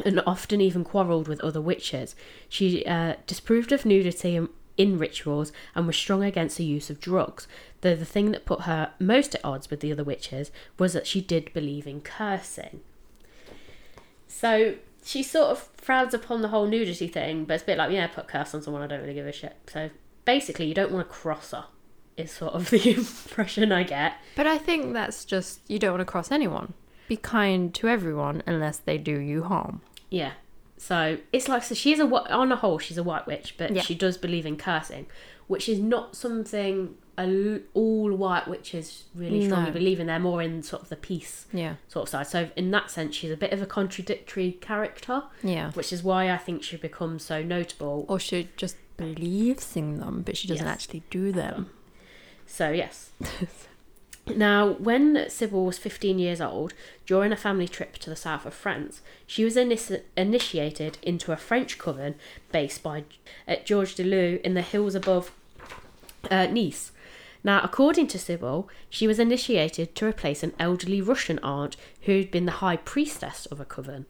and 0.03 0.21
often 0.25 0.61
even 0.61 0.83
quarrelled 0.83 1.27
with 1.27 1.39
other 1.41 1.61
witches. 1.61 2.15
She 2.49 2.85
uh, 2.85 3.15
disapproved 3.27 3.71
of 3.71 3.85
nudity 3.85 4.35
in, 4.35 4.49
in 4.77 4.97
rituals 4.97 5.51
and 5.73 5.87
was 5.87 5.95
strong 5.95 6.23
against 6.23 6.57
the 6.57 6.65
use 6.65 6.89
of 6.89 6.99
drugs. 6.99 7.47
Though 7.81 7.95
the 7.95 8.05
thing 8.05 8.31
that 8.31 8.45
put 8.45 8.61
her 8.61 8.91
most 8.99 9.35
at 9.35 9.45
odds 9.45 9.69
with 9.69 9.79
the 9.79 9.91
other 9.91 10.03
witches 10.03 10.51
was 10.77 10.93
that 10.93 11.07
she 11.07 11.21
did 11.21 11.53
believe 11.53 11.87
in 11.87 12.01
cursing. 12.01 12.81
So 14.27 14.75
she 15.05 15.21
sort 15.21 15.51
of 15.51 15.69
frowns 15.77 16.13
upon 16.13 16.41
the 16.41 16.47
whole 16.47 16.65
nudity 16.65 17.07
thing, 17.07 17.45
but 17.45 17.53
it's 17.53 17.63
a 17.63 17.65
bit 17.67 17.77
like, 17.77 17.91
yeah, 17.91 18.07
put 18.07 18.27
curse 18.27 18.55
on 18.55 18.61
someone, 18.63 18.81
I 18.81 18.87
don't 18.87 19.01
really 19.01 19.13
give 19.13 19.27
a 19.27 19.31
shit. 19.31 19.55
So 19.67 19.91
basically, 20.25 20.65
you 20.65 20.73
don't 20.73 20.91
want 20.91 21.07
to 21.07 21.13
cross 21.13 21.51
her, 21.51 21.65
is 22.17 22.31
sort 22.31 22.53
of 22.53 22.69
the 22.71 22.91
impression 22.91 23.71
I 23.71 23.83
get. 23.83 24.13
But 24.35 24.47
I 24.47 24.57
think 24.57 24.93
that's 24.93 25.23
just 25.23 25.61
you 25.67 25.77
don't 25.77 25.91
want 25.91 26.01
to 26.01 26.05
cross 26.05 26.31
anyone. 26.31 26.73
Be 27.07 27.17
kind 27.17 27.73
to 27.75 27.87
everyone 27.87 28.41
unless 28.47 28.79
they 28.79 28.97
do 28.97 29.19
you 29.19 29.43
harm. 29.43 29.81
Yeah. 30.09 30.31
So 30.77 31.17
it's 31.31 31.47
like 31.47 31.63
so 31.63 31.73
she 31.75 31.93
is 31.93 31.99
a 31.99 32.05
on 32.05 32.51
a 32.51 32.55
whole 32.57 32.79
she's 32.79 32.97
a 32.97 33.03
white 33.03 33.25
witch, 33.27 33.55
but 33.57 33.71
Yeah. 33.73 33.81
she 33.81 33.95
does 33.95 34.17
believe 34.17 34.45
in 34.45 34.57
cursing, 34.57 35.05
which 35.47 35.69
is 35.69 35.79
not 35.79 36.15
something 36.15 36.95
a, 37.17 37.59
all 37.73 38.11
white 38.13 38.45
witches 38.45 39.05
really 39.15 39.45
strongly 39.45 39.67
No. 39.69 39.73
believe 39.73 40.01
in. 40.01 40.07
They're 40.07 40.19
more 40.19 40.41
in 40.41 40.61
sort 40.63 40.81
of 40.81 40.89
the 40.89 40.97
peace 40.97 41.45
Yeah. 41.53 41.75
sort 41.87 42.03
of 42.03 42.09
side. 42.09 42.27
So 42.27 42.49
in 42.57 42.71
that 42.71 42.91
sense, 42.91 43.15
she's 43.15 43.31
a 43.31 43.37
bit 43.37 43.53
of 43.53 43.61
a 43.61 43.65
contradictory 43.65 44.57
character, 44.59 45.23
Yeah. 45.41 45.71
which 45.71 45.93
is 45.93 46.03
why 46.03 46.29
I 46.29 46.37
think 46.37 46.61
she 46.61 46.75
becomes 46.75 47.23
so 47.23 47.41
notable. 47.41 48.05
Or 48.09 48.19
she 48.19 48.49
just 48.57 48.75
believes 48.97 49.77
in 49.77 49.99
them, 50.01 50.23
but 50.25 50.35
she 50.35 50.45
doesn't 50.47 50.65
Yes. 50.65 50.73
actually 50.73 51.03
do 51.09 51.31
them. 51.31 51.69
So 52.45 52.71
yes. 52.71 53.11
Now, 54.27 54.71
when 54.73 55.29
Sybil 55.29 55.65
was 55.65 55.77
15 55.77 56.17
years 56.17 56.41
old, 56.41 56.73
during 57.05 57.31
a 57.31 57.37
family 57.37 57.67
trip 57.67 57.97
to 57.99 58.09
the 58.09 58.15
south 58.15 58.45
of 58.45 58.53
France, 58.53 59.01
she 59.27 59.43
was 59.43 59.55
inis- 59.55 60.01
initiated 60.17 60.97
into 61.03 61.31
a 61.31 61.37
French 61.37 61.77
coven 61.77 62.15
based 62.51 62.81
by 62.81 63.03
at 63.47 63.67
Gorges 63.67 63.95
du 63.95 64.03
Loup 64.03 64.41
in 64.41 64.55
the 64.55 64.61
hills 64.61 64.95
above 64.95 65.31
uh, 66.31 66.47
Nice. 66.47 66.91
Now, 67.43 67.61
according 67.63 68.07
to 68.07 68.17
Sybil, 68.17 68.67
she 68.89 69.05
was 69.05 69.19
initiated 69.19 69.93
to 69.95 70.07
replace 70.07 70.41
an 70.41 70.53
elderly 70.57 70.99
Russian 70.99 71.37
aunt 71.43 71.77
who 72.01 72.17
had 72.17 72.31
been 72.31 72.47
the 72.47 72.53
high 72.53 72.77
priestess 72.77 73.45
of 73.45 73.59
a 73.59 73.65
coven, 73.65 74.07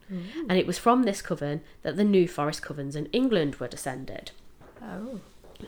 and 0.48 0.58
it 0.58 0.66
was 0.66 0.78
from 0.78 1.02
this 1.02 1.20
coven 1.20 1.60
that 1.82 1.98
the 1.98 2.04
New 2.04 2.26
Forest 2.26 2.62
covens 2.62 2.96
in 2.96 3.06
England 3.06 3.56
were 3.56 3.68
descended. 3.68 4.30
Oh. 4.82 5.20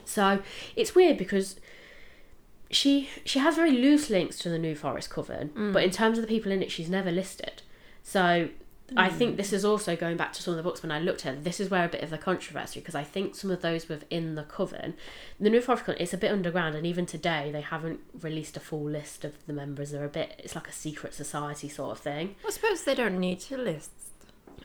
So 0.03 0.39
it's 0.75 0.95
weird 0.95 1.19
because 1.19 1.59
she 2.71 3.09
she 3.25 3.39
has 3.39 3.55
very 3.55 3.71
loose 3.71 4.09
links 4.09 4.37
to 4.39 4.49
the 4.49 4.59
New 4.59 4.75
Forest 4.75 5.09
Coven, 5.09 5.51
but 5.73 5.83
in 5.83 5.91
terms 5.91 6.17
of 6.17 6.21
the 6.23 6.27
people 6.27 6.51
in 6.51 6.61
it, 6.61 6.71
she's 6.71 6.89
never 6.89 7.11
listed. 7.11 7.61
So 8.03 8.49
I 8.97 9.09
think 9.09 9.37
this 9.37 9.53
is 9.53 9.63
also 9.63 9.95
going 9.95 10.17
back 10.17 10.33
to 10.33 10.41
some 10.41 10.51
of 10.53 10.57
the 10.57 10.63
books 10.63 10.81
when 10.81 10.91
I 10.91 10.99
looked 10.99 11.23
at. 11.23 11.43
This 11.43 11.59
is 11.59 11.69
where 11.69 11.85
a 11.85 11.87
bit 11.87 12.01
of 12.01 12.09
the 12.09 12.17
controversy 12.17 12.79
because 12.79 12.95
I 12.95 13.03
think 13.03 13.35
some 13.35 13.51
of 13.51 13.61
those 13.61 13.87
within 13.87 14.33
the 14.33 14.41
coven, 14.43 14.95
the 15.39 15.49
New 15.51 15.61
Forest 15.61 15.85
Coven, 15.85 16.01
it's 16.01 16.13
a 16.13 16.17
bit 16.17 16.31
underground, 16.31 16.73
and 16.75 16.87
even 16.87 17.05
today 17.05 17.51
they 17.51 17.61
haven't 17.61 17.99
released 18.21 18.57
a 18.57 18.59
full 18.59 18.83
list 18.83 19.23
of 19.23 19.33
the 19.45 19.53
members. 19.53 19.91
They're 19.91 20.05
a 20.05 20.09
bit, 20.09 20.35
it's 20.43 20.55
like 20.55 20.67
a 20.67 20.71
secret 20.71 21.13
society 21.13 21.69
sort 21.69 21.91
of 21.91 21.99
thing. 21.99 22.35
I 22.47 22.49
suppose 22.49 22.83
they 22.83 22.95
don't 22.95 23.19
need 23.19 23.39
to 23.41 23.57
list. 23.57 23.91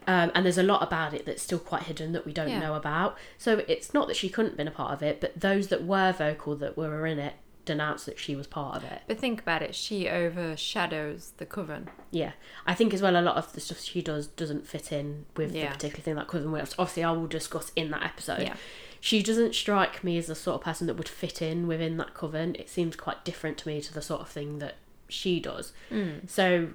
Um, 0.06 0.30
and 0.34 0.44
there's 0.44 0.58
a 0.58 0.62
lot 0.62 0.82
about 0.82 1.14
it 1.14 1.24
that's 1.26 1.42
still 1.42 1.58
quite 1.58 1.82
hidden 1.84 2.12
that 2.12 2.24
we 2.26 2.32
don't 2.32 2.48
Yeah. 2.48 2.60
know 2.60 2.74
about. 2.74 3.16
So 3.38 3.62
it's 3.68 3.92
not 3.94 4.06
that 4.08 4.16
she 4.16 4.28
couldn't 4.28 4.52
have 4.52 4.56
been 4.58 4.68
a 4.68 4.70
part 4.70 4.92
of 4.92 5.02
it, 5.02 5.20
but 5.20 5.38
those 5.38 5.68
that 5.68 5.84
were 5.84 6.12
vocal 6.12 6.56
that 6.56 6.76
were 6.76 7.06
in 7.06 7.18
it 7.18 7.34
denounced 7.64 8.06
that 8.06 8.18
she 8.18 8.36
was 8.36 8.46
part 8.46 8.76
of 8.76 8.84
it. 8.84 9.02
But 9.06 9.18
think 9.18 9.40
about 9.40 9.62
it, 9.62 9.74
she 9.74 10.08
overshadows 10.08 11.32
the 11.38 11.46
coven. 11.46 11.88
Yeah, 12.10 12.32
I 12.66 12.74
think 12.74 12.92
as 12.94 13.02
well 13.02 13.16
a 13.16 13.22
lot 13.22 13.36
of 13.36 13.52
the 13.52 13.60
stuff 13.60 13.80
she 13.80 14.02
does 14.02 14.26
doesn't 14.26 14.66
fit 14.66 14.92
in 14.92 15.26
with 15.36 15.54
Yeah. 15.54 15.68
the 15.68 15.74
particular 15.74 16.02
thing 16.02 16.14
that 16.16 16.28
coven 16.28 16.50
Williams. 16.50 16.74
Obviously, 16.78 17.04
I 17.04 17.12
will 17.12 17.26
discuss 17.26 17.72
in 17.76 17.90
that 17.90 18.02
episode. 18.02 18.42
Yeah. 18.42 18.56
She 19.00 19.22
doesn't 19.22 19.54
strike 19.54 20.02
me 20.02 20.16
as 20.16 20.28
the 20.28 20.34
sort 20.34 20.56
of 20.56 20.64
person 20.64 20.86
that 20.86 20.94
would 20.94 21.08
fit 21.08 21.42
in 21.42 21.66
within 21.66 21.96
that 21.98 22.14
coven. 22.14 22.54
It 22.58 22.68
seems 22.70 22.96
quite 22.96 23.24
different 23.24 23.58
to 23.58 23.68
me 23.68 23.80
to 23.82 23.92
the 23.92 24.00
sort 24.02 24.22
of 24.22 24.28
thing 24.28 24.58
that 24.60 24.76
she 25.08 25.40
does. 25.40 25.72
Mm. 25.90 26.28
So, 26.28 26.68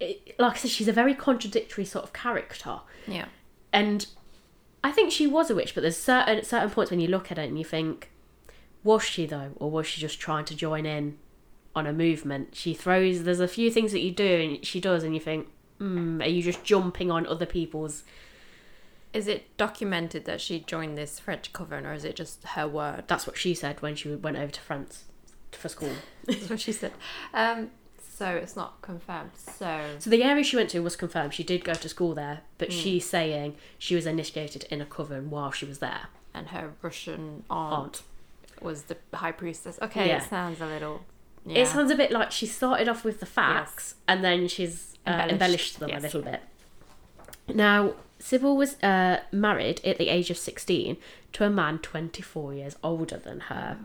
it, 0.00 0.34
like 0.38 0.54
I 0.54 0.56
said, 0.56 0.70
she's 0.72 0.88
a 0.88 0.92
very 0.92 1.14
contradictory 1.14 1.84
sort 1.84 2.04
of 2.04 2.12
character. 2.12 2.80
Yeah. 3.06 3.26
and 3.72 4.06
I 4.84 4.90
think 4.90 5.12
she 5.12 5.28
was 5.28 5.48
a 5.48 5.54
witch, 5.54 5.74
but 5.74 5.82
there's 5.82 5.96
certain 5.96 6.42
certain 6.44 6.70
points 6.70 6.90
when 6.90 6.98
you 6.98 7.06
look 7.06 7.30
at 7.30 7.38
it 7.38 7.48
and 7.48 7.56
you 7.56 7.64
think, 7.64 8.10
was 8.84 9.02
she 9.04 9.26
though, 9.26 9.50
or 9.56 9.70
was 9.70 9.86
she 9.86 10.00
just 10.00 10.18
trying 10.20 10.44
to 10.46 10.54
join 10.56 10.86
in 10.86 11.18
on 11.74 11.86
a 11.86 11.92
movement? 11.92 12.54
She 12.54 12.74
throws. 12.74 13.22
There's 13.24 13.40
a 13.40 13.48
few 13.48 13.70
things 13.70 13.92
that 13.92 14.00
you 14.00 14.10
do 14.10 14.24
and 14.40 14.64
she 14.66 14.80
does, 14.80 15.04
and 15.04 15.14
you 15.14 15.20
think, 15.20 15.48
hmm, 15.78 16.20
are 16.20 16.26
you 16.26 16.42
just 16.42 16.64
jumping 16.64 17.10
on 17.10 17.26
other 17.26 17.46
people's? 17.46 18.04
Is 19.12 19.28
it 19.28 19.54
documented 19.58 20.24
that 20.24 20.40
she 20.40 20.60
joined 20.60 20.96
this 20.96 21.18
French 21.18 21.52
coven, 21.52 21.84
or 21.84 21.92
is 21.92 22.04
it 22.04 22.16
just 22.16 22.42
her 22.44 22.66
word? 22.66 23.04
That's 23.08 23.26
what 23.26 23.36
she 23.36 23.52
said 23.54 23.82
when 23.82 23.94
she 23.94 24.08
went 24.14 24.38
over 24.38 24.50
to 24.50 24.60
France 24.60 25.04
for 25.52 25.68
school. 25.68 25.92
That's 26.26 26.48
what 26.48 26.60
she 26.60 26.72
said. 26.72 26.92
Um, 27.34 27.70
so 28.00 28.28
it's 28.28 28.56
not 28.56 28.80
confirmed. 28.80 29.32
So 29.36 29.82
So 29.98 30.08
the 30.08 30.22
area 30.22 30.42
she 30.44 30.56
went 30.56 30.70
to 30.70 30.80
was 30.80 30.96
confirmed. 30.96 31.34
She 31.34 31.42
did 31.44 31.62
go 31.62 31.74
to 31.74 31.88
school 31.90 32.14
there, 32.14 32.40
but 32.56 32.72
she's 32.72 33.04
saying 33.06 33.56
she 33.78 33.94
was 33.94 34.06
initiated 34.06 34.64
in 34.70 34.80
a 34.80 34.86
coven 34.86 35.28
while 35.28 35.50
she 35.50 35.66
was 35.66 35.80
there. 35.80 36.06
and 36.32 36.48
her 36.48 36.72
Russian 36.80 37.44
aunt, 37.50 37.74
Aunt. 37.74 38.02
Was 38.64 38.84
the 38.84 38.96
high 39.14 39.32
priestess. 39.32 39.78
Okay, 39.82 40.08
Yeah. 40.08 40.18
it 40.22 40.28
sounds 40.28 40.60
a 40.60 40.66
little. 40.66 41.02
Yeah. 41.44 41.62
It 41.62 41.66
sounds 41.68 41.90
a 41.90 41.96
bit 41.96 42.10
like 42.12 42.30
she 42.30 42.46
started 42.46 42.88
off 42.88 43.04
with 43.04 43.18
the 43.20 43.26
facts 43.26 43.96
and 44.06 44.22
then 44.22 44.46
she's 44.48 44.96
uh, 45.06 45.26
embellished, 45.28 45.74
Embellished, 45.74 45.80
them 45.80 45.90
a 45.90 45.98
little 46.00 46.22
bit. 46.22 46.40
Now, 47.52 47.94
Sybil 48.18 48.56
was 48.56 48.80
uh, 48.82 49.20
married 49.32 49.80
at 49.84 49.98
the 49.98 50.08
age 50.08 50.30
of 50.30 50.38
16 50.38 50.96
to 51.32 51.44
a 51.44 51.50
man 51.50 51.78
24 51.80 52.54
years 52.54 52.76
older 52.84 53.16
than 53.16 53.40
her. 53.40 53.76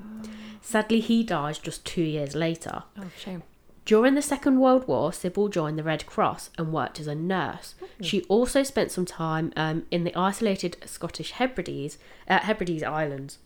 Sadly, 0.62 1.00
he 1.00 1.24
died 1.24 1.60
just 1.64 1.84
two 1.86 2.04
years 2.04 2.36
later. 2.36 2.84
oh, 3.00 3.06
shame. 3.18 3.42
During 3.86 4.16
the 4.16 4.22
Second 4.22 4.60
World 4.60 4.86
War, 4.86 5.14
Sybil 5.14 5.48
joined 5.48 5.80
the 5.80 5.84
Red 5.84 6.06
Cross 6.06 6.50
and 6.58 6.74
worked 6.74 7.00
as 7.00 7.08
a 7.08 7.16
nurse. 7.16 7.74
She 8.02 8.22
also 8.24 8.62
spent 8.62 8.92
some 8.92 9.06
time 9.06 9.54
um, 9.56 9.86
in 9.90 10.04
the 10.04 10.14
isolated 10.14 10.76
Scottish 10.86 11.32
Hebrides, 11.32 11.98
uh, 12.28 12.40
Hebrides 12.40 12.84
Islands. 12.84 13.38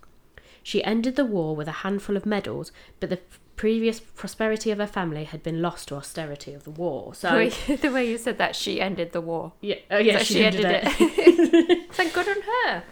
She 0.63 0.83
ended 0.83 1.15
the 1.15 1.25
war 1.25 1.55
with 1.55 1.67
a 1.67 1.71
handful 1.83 2.15
of 2.17 2.25
medals, 2.25 2.71
but 2.99 3.09
the 3.09 3.19
previous 3.55 3.99
prosperity 3.99 4.71
of 4.71 4.77
her 4.79 4.87
family 4.87 5.23
had 5.25 5.43
been 5.43 5.61
lost 5.61 5.87
to 5.89 5.95
austerity 5.95 6.53
of 6.53 6.63
the 6.63 6.71
war. 6.71 7.13
So, 7.13 7.29
The 7.29 7.35
way, 7.35 7.49
the 7.75 7.91
way 7.91 8.07
you 8.09 8.17
said 8.17 8.37
that, 8.37 8.55
she 8.55 8.79
ended 8.81 9.11
the 9.11 9.21
war. 9.21 9.53
yeah, 9.61 9.75
oh 9.89 9.97
yeah, 9.97 10.17
So 10.19 10.23
she, 10.23 10.33
she 10.35 10.45
ended, 10.45 10.65
ended 10.65 10.89
it. 10.99 11.91
Thank 11.93 12.13
good 12.13 12.27
on 12.27 12.35
her. 12.41 12.83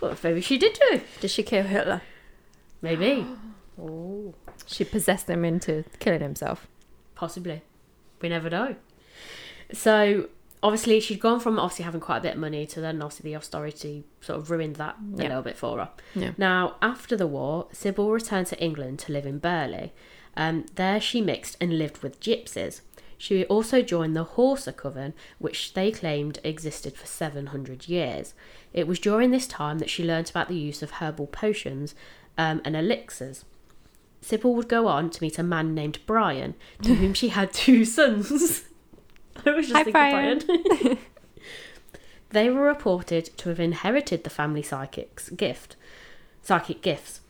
well, 0.00 0.16
maybe 0.22 0.40
she 0.40 0.58
did 0.58 0.78
do. 0.90 1.00
Did 1.20 1.30
she 1.30 1.42
kill 1.42 1.64
Hitler? 1.64 2.02
Maybe, 2.82 3.26
Oh. 3.80 4.34
She 4.66 4.84
possessed 4.84 5.28
him 5.30 5.44
into 5.44 5.84
killing 6.00 6.20
himself. 6.20 6.66
possibly. 7.14 7.62
We 8.20 8.28
never 8.28 8.50
know. 8.50 8.74
So 9.72 10.28
obviously 10.62 11.00
she'd 11.00 11.20
gone 11.20 11.40
from 11.40 11.58
obviously 11.58 11.84
having 11.84 12.00
quite 12.00 12.18
a 12.18 12.20
bit 12.20 12.34
of 12.34 12.38
money 12.38 12.66
to 12.66 12.80
then 12.80 13.00
obviously 13.02 13.30
the 13.30 13.36
austerity 13.36 14.04
sort 14.20 14.38
of 14.38 14.50
ruined 14.50 14.76
that 14.76 14.96
a 15.14 15.16
little 15.16 15.42
bit 15.42 15.56
for 15.56 15.78
her. 15.78 15.90
Yeah. 16.14 16.32
Now 16.36 16.76
after 16.82 17.16
the 17.16 17.26
war, 17.26 17.68
Sybil 17.72 18.10
returned 18.10 18.48
to 18.48 18.58
England 18.62 18.98
to 19.00 19.12
live 19.12 19.26
in 19.26 19.38
Burley. 19.38 19.92
Um, 20.36 20.66
there 20.76 21.00
she 21.00 21.20
mixed 21.20 21.56
and 21.60 21.78
lived 21.78 22.02
with 22.02 22.20
gypsies. 22.20 22.80
She 23.20 23.44
also 23.46 23.82
joined 23.82 24.14
the 24.14 24.24
Horsa 24.24 24.74
Coven, 24.74 25.12
which 25.38 25.74
they 25.74 25.90
claimed 25.90 26.38
existed 26.44 26.96
for 26.96 27.06
700 27.06 27.88
years. 27.88 28.34
It 28.72 28.86
was 28.86 29.00
during 29.00 29.32
this 29.32 29.48
time 29.48 29.80
that 29.80 29.90
she 29.90 30.04
learnt 30.04 30.30
about 30.30 30.48
the 30.48 30.54
use 30.54 30.82
of 30.82 30.92
herbal 30.92 31.26
potions 31.26 31.96
um, 32.38 32.62
and 32.64 32.76
elixirs. 32.76 33.44
Sybil 34.20 34.54
would 34.54 34.68
go 34.68 34.86
on 34.86 35.10
to 35.10 35.22
meet 35.22 35.38
a 35.38 35.42
man 35.42 35.74
named 35.74 35.98
Brian, 36.06 36.54
to 36.82 36.94
whom 36.94 37.12
she 37.12 37.28
had 37.28 37.52
two 37.52 37.84
sons. 37.96 38.64
I 39.52 39.56
was 39.56 39.68
just 39.68 39.76
Hi, 39.76 39.84
thinking 39.84 40.46
Brian. 40.82 40.98
They 42.30 42.50
were 42.50 42.62
reported 42.62 43.30
to 43.38 43.48
have 43.48 43.60
inherited 43.60 44.24
the 44.24 44.30
family 44.30 44.62
psychic's 44.62 45.30
gift, 45.30 45.76
psychic 46.42 46.82
gifts. 46.82 47.20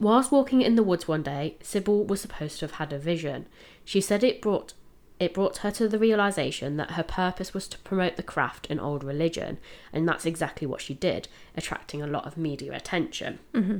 Whilst 0.00 0.32
walking 0.32 0.62
in 0.62 0.74
the 0.74 0.82
woods 0.82 1.06
one 1.06 1.22
day, 1.22 1.56
Sybil 1.62 2.04
was 2.04 2.20
supposed 2.20 2.58
to 2.58 2.66
have 2.66 2.74
had 2.74 2.92
a 2.92 2.98
vision. 2.98 3.46
She 3.84 4.00
said 4.00 4.24
it 4.24 4.42
brought 4.42 4.74
it 5.18 5.32
brought 5.32 5.58
her 5.58 5.70
to 5.70 5.88
the 5.88 5.98
realization 5.98 6.76
that 6.76 6.90
her 6.90 7.02
purpose 7.02 7.54
was 7.54 7.66
to 7.68 7.78
promote 7.78 8.16
the 8.16 8.22
craft 8.22 8.66
and 8.68 8.78
old 8.78 9.02
religion, 9.02 9.56
and 9.90 10.06
that's 10.06 10.26
exactly 10.26 10.66
what 10.66 10.82
she 10.82 10.92
did, 10.92 11.28
attracting 11.56 12.02
a 12.02 12.06
lot 12.06 12.26
of 12.26 12.36
media 12.36 12.74
attention. 12.74 13.38
Mm-hmm. 13.54 13.78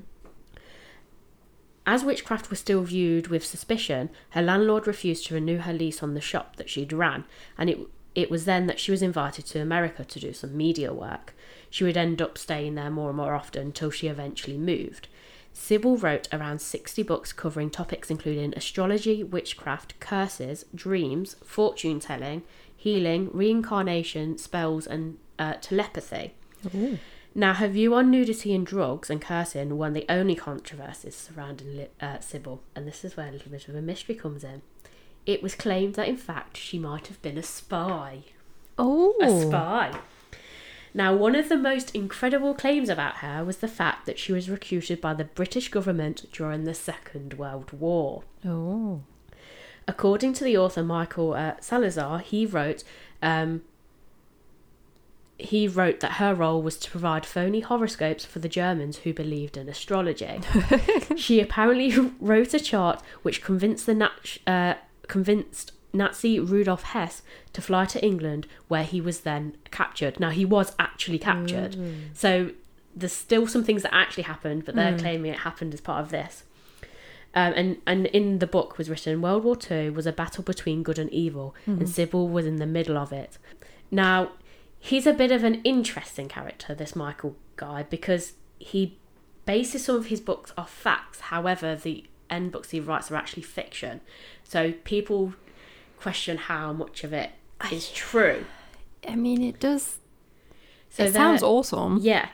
As 1.88 2.04
witchcraft 2.04 2.50
was 2.50 2.58
still 2.58 2.82
viewed 2.82 3.28
with 3.28 3.46
suspicion, 3.46 4.10
her 4.30 4.42
landlord 4.42 4.88
refused 4.88 5.26
to 5.26 5.34
renew 5.34 5.58
her 5.58 5.72
lease 5.72 6.02
on 6.02 6.14
the 6.14 6.20
shop 6.20 6.56
that 6.56 6.68
she'd 6.68 6.92
ran, 6.92 7.24
and 7.56 7.70
it 7.70 7.78
it 8.16 8.30
was 8.30 8.46
then 8.46 8.66
that 8.66 8.80
she 8.80 8.90
was 8.90 9.02
invited 9.02 9.44
to 9.44 9.60
America 9.60 10.02
to 10.02 10.18
do 10.18 10.32
some 10.32 10.56
media 10.56 10.92
work. 10.92 11.34
She 11.68 11.84
would 11.84 11.98
end 11.98 12.22
up 12.22 12.38
staying 12.38 12.74
there 12.74 12.90
more 12.90 13.10
and 13.10 13.16
more 13.18 13.34
often 13.34 13.66
until 13.66 13.90
she 13.90 14.08
eventually 14.08 14.56
moved. 14.56 15.08
Sybil 15.52 15.98
wrote 15.98 16.26
around 16.32 16.62
60 16.62 17.02
books 17.02 17.34
covering 17.34 17.68
topics 17.68 18.10
including 18.10 18.54
astrology, 18.56 19.22
witchcraft, 19.22 20.00
curses, 20.00 20.64
dreams, 20.74 21.36
fortune 21.44 22.00
telling, 22.00 22.42
healing, 22.74 23.28
reincarnation, 23.34 24.38
spells, 24.38 24.86
and 24.86 25.18
uh, 25.38 25.54
telepathy. 25.60 26.32
Now, 27.38 27.52
her 27.52 27.68
view 27.68 27.92
on 27.92 28.10
nudity 28.10 28.54
and 28.54 28.64
drugs 28.64 29.10
and 29.10 29.20
cursing 29.20 29.76
were 29.76 29.90
the 29.90 30.06
only 30.08 30.34
controversies 30.34 31.14
surrounding 31.14 31.86
uh, 32.00 32.18
Sybil, 32.18 32.62
and 32.74 32.88
this 32.88 33.04
is 33.04 33.14
where 33.14 33.28
a 33.28 33.30
little 33.30 33.52
bit 33.52 33.68
of 33.68 33.74
a 33.74 33.82
mystery 33.82 34.14
comes 34.14 34.42
in. 34.42 34.62
It 35.26 35.42
was 35.42 35.54
claimed 35.54 35.96
that, 35.96 36.08
in 36.08 36.16
fact, 36.16 36.56
she 36.56 36.78
might 36.78 37.08
have 37.08 37.20
been 37.20 37.36
a 37.36 37.42
spy. 37.42 38.20
Oh. 38.78 39.14
A 39.20 39.42
spy. 39.42 40.00
Now, 40.94 41.14
one 41.14 41.34
of 41.34 41.50
the 41.50 41.58
most 41.58 41.94
incredible 41.94 42.54
claims 42.54 42.88
about 42.88 43.16
her 43.16 43.44
was 43.44 43.58
the 43.58 43.68
fact 43.68 44.06
that 44.06 44.18
she 44.18 44.32
was 44.32 44.48
recruited 44.48 45.02
by 45.02 45.12
the 45.12 45.24
British 45.24 45.68
government 45.68 46.24
during 46.32 46.64
the 46.64 46.72
Second 46.72 47.34
World 47.34 47.70
War. 47.70 48.22
Oh. 48.46 49.02
According 49.86 50.32
to 50.32 50.44
the 50.44 50.56
author 50.56 50.82
Michael 50.82 51.34
uh, 51.34 51.56
Salazar, 51.60 52.20
he 52.20 52.46
wrote, 52.46 52.82
um, 53.20 53.60
he 55.38 55.68
wrote 55.68 56.00
that 56.00 56.12
her 56.12 56.34
role 56.34 56.62
was 56.62 56.78
to 56.78 56.90
provide 56.90 57.26
phony 57.26 57.60
horoscopes 57.60 58.24
for 58.24 58.38
the 58.38 58.48
Germans 58.48 58.98
who 58.98 59.12
believed 59.12 59.56
in 59.56 59.68
astrology. 59.68 60.40
she 61.16 61.40
apparently 61.40 61.92
wrote 62.20 62.54
a 62.54 62.60
chart 62.60 63.02
which 63.22 63.42
convinced 63.42 63.86
the 63.86 63.94
Nat- 63.94 64.38
uh, 64.46 64.74
convinced 65.08 65.72
Nazi 65.92 66.40
Rudolf 66.40 66.82
Hess 66.84 67.22
to 67.52 67.60
fly 67.60 67.84
to 67.86 68.02
England, 68.04 68.46
where 68.68 68.84
he 68.84 69.00
was 69.00 69.20
then 69.20 69.56
captured. 69.70 70.18
Now 70.20 70.30
he 70.30 70.44
was 70.44 70.74
actually 70.78 71.18
captured, 71.18 71.76
so 72.14 72.50
there's 72.94 73.12
still 73.12 73.46
some 73.46 73.62
things 73.64 73.82
that 73.82 73.94
actually 73.94 74.24
happened, 74.24 74.64
but 74.64 74.74
they're 74.74 74.98
claiming 74.98 75.32
it 75.32 75.38
happened 75.40 75.74
as 75.74 75.80
part 75.80 76.02
of 76.02 76.10
this. 76.10 76.44
Um, 77.34 77.52
and 77.54 77.76
and 77.86 78.06
in 78.06 78.38
the 78.38 78.46
book 78.46 78.78
was 78.78 78.88
written 78.88 79.20
World 79.20 79.44
War 79.44 79.56
Two 79.56 79.92
was 79.92 80.06
a 80.06 80.12
battle 80.12 80.42
between 80.42 80.82
good 80.82 80.98
and 80.98 81.10
evil, 81.10 81.54
and 81.66 81.88
Sybil 81.88 82.28
was 82.28 82.46
in 82.46 82.56
the 82.56 82.66
middle 82.66 82.96
of 82.96 83.12
it. 83.12 83.36
Now, 83.90 84.32
he's 84.78 85.06
a 85.06 85.12
bit 85.12 85.30
of 85.32 85.44
an 85.44 85.56
interesting 85.62 86.28
character, 86.28 86.74
this 86.74 86.94
Michael 86.96 87.36
guy, 87.56 87.82
because 87.84 88.34
he 88.58 88.98
bases 89.44 89.84
some 89.84 89.96
of 89.96 90.06
his 90.06 90.20
books 90.20 90.52
off 90.56 90.70
facts. 90.72 91.20
However, 91.20 91.74
the 91.76 92.04
end 92.28 92.52
books 92.52 92.70
he 92.70 92.80
writes 92.80 93.10
are 93.10 93.16
actually 93.16 93.42
fiction, 93.42 94.00
so 94.44 94.72
people 94.84 95.34
question 95.98 96.36
how 96.36 96.72
much 96.72 97.04
of 97.04 97.12
it 97.12 97.30
is 97.72 97.90
true. 97.90 98.44
I 99.08 99.14
mean, 99.14 99.42
it 99.42 99.60
does. 99.60 99.98
So 100.90 101.04
it 101.04 101.12
sounds 101.12 101.42
awesome. 101.42 101.98
Yeah. 102.00 102.28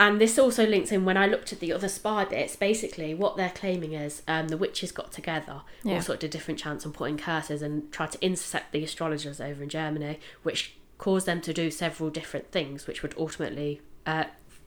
And 0.00 0.20
this 0.20 0.38
also 0.38 0.64
links 0.64 0.92
in 0.92 1.04
when 1.04 1.16
I 1.16 1.26
looked 1.26 1.52
at 1.52 1.58
the 1.58 1.72
other 1.72 1.88
spy 1.88 2.24
bits. 2.24 2.54
Basically, 2.54 3.14
what 3.14 3.36
they're 3.36 3.50
claiming 3.54 3.94
is 3.94 4.22
um, 4.28 4.46
the 4.48 4.56
witches 4.56 4.92
got 4.92 5.10
together, 5.10 5.62
Yeah. 5.82 5.96
all 5.96 6.02
sort 6.02 6.22
of 6.22 6.30
different 6.30 6.60
chants 6.60 6.84
and 6.84 6.94
putting 6.94 7.18
curses 7.18 7.62
and 7.62 7.90
tried 7.90 8.12
to 8.12 8.24
intercept 8.24 8.70
the 8.72 8.84
astrologers 8.84 9.40
over 9.40 9.62
in 9.62 9.68
Germany, 9.68 10.20
which 10.44 10.76
caused 10.98 11.26
them 11.26 11.40
to 11.42 11.52
do 11.52 11.70
several 11.70 12.10
different 12.10 12.50
things, 12.52 12.86
which 12.86 13.02
would 13.02 13.14
ultimately 13.16 13.80
uh, 14.06 14.24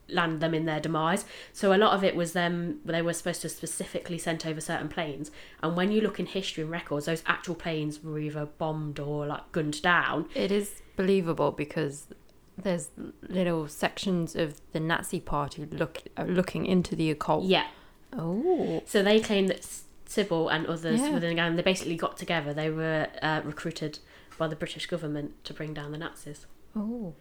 land 0.08 0.40
them 0.40 0.54
in 0.54 0.64
their 0.64 0.80
demise. 0.80 1.24
So 1.52 1.72
a 1.72 1.76
lot 1.76 1.92
of 1.94 2.02
it 2.02 2.16
was 2.16 2.32
them. 2.32 2.80
They 2.84 3.02
were 3.02 3.12
supposed 3.12 3.42
to 3.42 3.48
specifically 3.48 4.18
sent 4.18 4.44
over 4.46 4.60
certain 4.60 4.88
planes, 4.88 5.30
and 5.62 5.76
when 5.76 5.92
you 5.92 6.00
look 6.00 6.18
in 6.18 6.26
history 6.26 6.62
and 6.62 6.70
records, 6.72 7.06
those 7.06 7.22
actual 7.26 7.54
planes 7.54 8.02
were 8.02 8.18
either 8.18 8.46
bombed 8.46 8.98
or 8.98 9.26
like 9.26 9.52
gunned 9.52 9.80
down. 9.82 10.28
It 10.34 10.50
is 10.50 10.82
believable 10.96 11.52
because 11.52 12.06
there's 12.58 12.90
little 13.28 13.66
sections 13.68 14.36
of 14.36 14.60
the 14.72 14.80
Nazi 14.80 15.20
party 15.20 15.66
look 15.70 16.02
uh, 16.16 16.24
looking 16.24 16.66
into 16.66 16.94
the 16.94 17.10
occult. 17.10 17.44
Yeah. 17.44 17.66
Oh. 18.12 18.82
So 18.84 19.02
they 19.02 19.20
claim 19.20 19.46
that 19.46 19.66
Sybil 20.04 20.50
and 20.50 20.66
others 20.66 21.00
Yeah. 21.00 21.14
within 21.14 21.30
the 21.30 21.34
gang, 21.36 21.56
they 21.56 21.62
basically 21.62 21.96
got 21.96 22.18
together. 22.18 22.52
They 22.52 22.68
were 22.68 23.08
uh, 23.22 23.40
recruited 23.44 23.98
by 24.42 24.48
the 24.48 24.56
British 24.56 24.86
government 24.86 25.32
to 25.44 25.54
bring 25.54 25.72
down 25.72 25.92
the 25.92 25.98
Nazis. 25.98 26.46
Oh. 26.74 27.14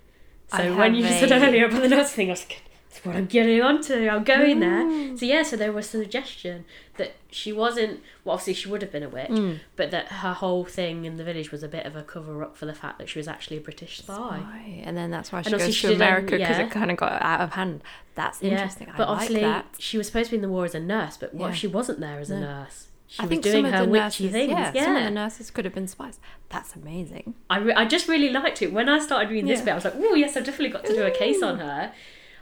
So 0.58 0.76
when 0.76 0.96
you 0.96 1.04
have 1.04 1.20
said 1.30 1.32
earlier 1.32 1.66
about 1.68 1.84
the 1.84 1.88
Nazi 1.90 2.16
thing, 2.16 2.28
I 2.30 2.32
was 2.32 2.42
like, 2.42 2.64
that's 2.90 3.06
what 3.06 3.16
I'm 3.16 3.28
getting 3.28 3.62
onto. 3.62 4.08
I'm 4.10 4.24
going 4.24 4.60
there. 4.60 5.16
So 5.16 5.24
yeah, 5.28 5.44
so 5.44 5.56
there 5.56 5.72
was 5.72 5.86
a 5.94 6.00
suggestion 6.04 6.66
that 6.98 7.12
she 7.30 7.54
wasn't. 7.54 8.00
Well, 8.24 8.34
obviously 8.34 8.56
she 8.56 8.68
would 8.70 8.82
have 8.82 8.92
been 8.92 9.04
a 9.04 9.08
witch, 9.10 9.30
Mm. 9.30 9.60
but 9.76 9.92
that 9.92 10.08
her 10.24 10.34
whole 10.34 10.66
thing 10.66 11.06
in 11.06 11.18
the 11.18 11.24
village 11.24 11.52
was 11.52 11.62
a 11.62 11.68
bit 11.68 11.86
of 11.86 11.96
a 11.96 12.02
cover 12.02 12.44
up 12.44 12.58
for 12.58 12.66
the 12.66 12.74
fact 12.74 12.98
that 12.98 13.08
she 13.08 13.20
was 13.20 13.28
actually 13.28 13.58
a 13.58 13.62
British 13.62 14.00
spy. 14.00 14.16
Spy. 14.40 14.82
And 14.84 14.98
then 14.98 15.12
that's 15.12 15.32
why 15.32 15.44
she 15.44 15.52
And 15.52 15.60
goes 15.62 15.76
she 15.76 15.88
to 15.90 15.94
America 15.94 16.32
because 16.38 16.58
yeah. 16.58 16.66
it 16.66 16.72
kind 16.72 16.90
of 16.90 16.98
got 16.98 17.22
out 17.22 17.42
of 17.42 17.52
hand. 17.54 17.82
That's 18.16 18.42
interesting. 18.42 18.88
but 18.98 19.08
I 19.08 19.12
obviously 19.12 19.42
like 19.42 19.66
she 19.78 19.98
was 20.00 20.08
supposed 20.08 20.26
to 20.30 20.32
be 20.32 20.38
in 20.38 20.42
the 20.42 20.50
war 20.50 20.66
as 20.66 20.74
a 20.76 20.80
nurse. 20.82 21.18
But 21.18 21.36
what 21.36 21.46
Yeah. 21.46 21.52
if 21.52 21.58
she 21.58 21.68
wasn't 21.68 22.00
there 22.02 22.20
as 22.20 22.32
a 22.32 22.40
No. 22.40 22.48
nurse? 22.48 22.88
She 23.14 23.20
I 23.20 23.24
was 23.24 23.30
think 23.30 23.44
doing 23.44 23.56
some 23.58 23.66
of 23.66 23.72
her 23.74 23.86
the 23.86 23.92
witchy 23.92 24.04
nurses, 24.24 24.32
things. 24.32 24.50
yeah, 24.52 24.72
Yeah, 24.74 24.84
some 24.86 24.96
of 24.96 25.04
the 25.04 25.10
nurses 25.12 25.52
could 25.52 25.66
have 25.66 25.74
been 25.76 25.88
spies. 25.88 26.20
That's 26.48 26.76
amazing. 26.78 27.36
I, 27.50 27.58
re- 27.58 27.74
I 27.74 27.84
just 27.86 28.08
really 28.08 28.30
liked 28.30 28.62
it. 28.62 28.72
When 28.72 28.88
I 28.88 29.00
started 29.00 29.30
reading 29.30 29.48
this 29.48 29.60
Yeah. 29.60 29.66
bit, 29.66 29.72
I 29.72 29.76
was 29.76 29.84
like, 29.86 29.96
oh, 29.98 30.16
yes, 30.16 30.38
I've 30.38 30.46
definitely 30.46 30.70
got 30.70 30.86
to 30.86 30.94
do 30.94 31.04
a 31.04 31.12
case 31.12 31.44
on 31.44 31.60
her. 31.60 31.92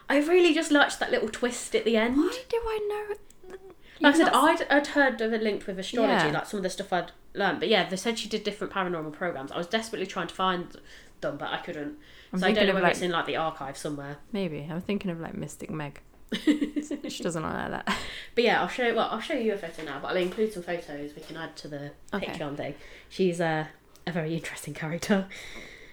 I 0.08 0.18
really 0.20 0.54
just 0.54 0.72
liked 0.72 1.00
that 1.00 1.10
little 1.10 1.30
twist 1.30 1.74
at 1.76 1.86
the 1.86 1.98
end. 1.98 2.18
Why 2.18 2.38
do 2.50 2.58
I 2.64 2.88
know? 3.10 3.58
Like 4.02 4.14
I 4.14 4.18
said, 4.18 4.32
not- 4.32 4.62
I'd, 4.62 4.68
I'd 4.72 4.88
heard 4.88 5.20
of 5.22 5.34
it 5.34 5.42
linked 5.42 5.66
with 5.66 5.80
astrology, 5.80 6.28
Yeah. 6.28 6.32
like 6.34 6.46
some 6.46 6.60
of 6.60 6.64
the 6.64 6.70
stuff 6.70 6.94
I'd 6.94 7.12
learned. 7.34 7.60
But 7.60 7.70
yeah, 7.70 7.90
they 7.90 7.96
said 7.96 8.20
she 8.20 8.30
did 8.30 8.44
different 8.44 8.72
paranormal 8.72 9.12
programs. 9.14 9.52
I 9.52 9.58
was 9.58 9.68
desperately 9.68 10.06
trying 10.08 10.28
to 10.28 10.36
find 10.36 10.78
them, 11.22 11.38
but 11.38 11.50
I 11.50 11.58
couldn't. 11.58 11.98
I'm 12.32 12.40
so 12.40 12.46
I 12.48 12.52
don't 12.52 12.68
know 12.68 12.74
whether 12.76 12.84
like 12.84 12.92
it's 12.94 13.02
in 13.02 13.10
like 13.12 13.26
the 13.26 13.36
archive 13.38 13.76
somewhere. 13.76 14.18
maybe 14.32 14.68
I'm 14.72 14.82
thinking 14.82 15.10
of 15.12 15.20
like 15.20 15.34
Mystic 15.36 15.70
Meg. 15.72 16.00
she 17.10 17.24
doesn't 17.24 17.44
like 17.44 17.72
that. 17.72 17.98
But 18.36 18.44
yeah, 18.44 18.62
I'll 18.62 18.68
show. 18.68 18.94
Well, 18.96 19.10
I'll 19.12 19.20
show 19.20 19.34
you 19.34 19.54
a 19.54 19.58
photo 19.58 19.84
now, 19.84 20.00
but 20.02 20.10
I'll 20.10 20.16
include 20.18 20.54
some 20.54 20.64
photos 20.64 21.14
we 21.16 21.22
can 21.22 21.36
add 21.36 21.56
to 21.58 21.68
the 21.68 21.92
Okay. 22.14 22.28
Patreon 22.28 22.56
thing. 22.56 22.76
She's 23.10 23.40
a 23.40 23.70
a 24.08 24.12
very 24.12 24.34
interesting 24.36 24.74
character. 24.74 25.28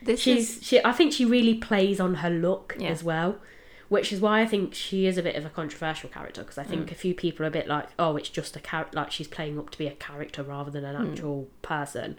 This 0.02 0.20
She's 0.20 0.58
is 0.58 0.62
she. 0.66 0.84
I 0.84 0.92
think 0.92 1.12
she 1.12 1.24
really 1.24 1.54
plays 1.54 1.98
on 1.98 2.16
her 2.16 2.30
look 2.30 2.76
Yeah. 2.78 2.90
as 2.90 3.02
well, 3.02 3.38
which 3.88 4.12
is 4.12 4.20
why 4.20 4.40
I 4.42 4.46
think 4.46 4.74
she 4.74 5.06
is 5.06 5.18
a 5.18 5.22
bit 5.22 5.34
of 5.36 5.44
a 5.44 5.48
controversial 5.50 6.08
character 6.10 6.42
because 6.42 6.58
I 6.58 6.64
Mm. 6.64 6.68
think 6.68 6.92
a 6.92 6.94
few 6.94 7.14
people 7.14 7.44
are 7.44 7.48
a 7.48 7.52
bit 7.52 7.66
like, 7.66 7.88
oh, 7.98 8.16
it's 8.16 8.28
just 8.28 8.54
a 8.56 8.60
character. 8.60 8.96
Like 8.96 9.10
she's 9.10 9.26
playing 9.28 9.58
up 9.58 9.70
to 9.70 9.78
be 9.78 9.86
a 9.88 9.92
character 9.94 10.42
rather 10.42 10.70
than 10.70 10.84
an 10.84 10.94
Mm. 10.96 11.10
actual 11.12 11.48
person. 11.62 12.18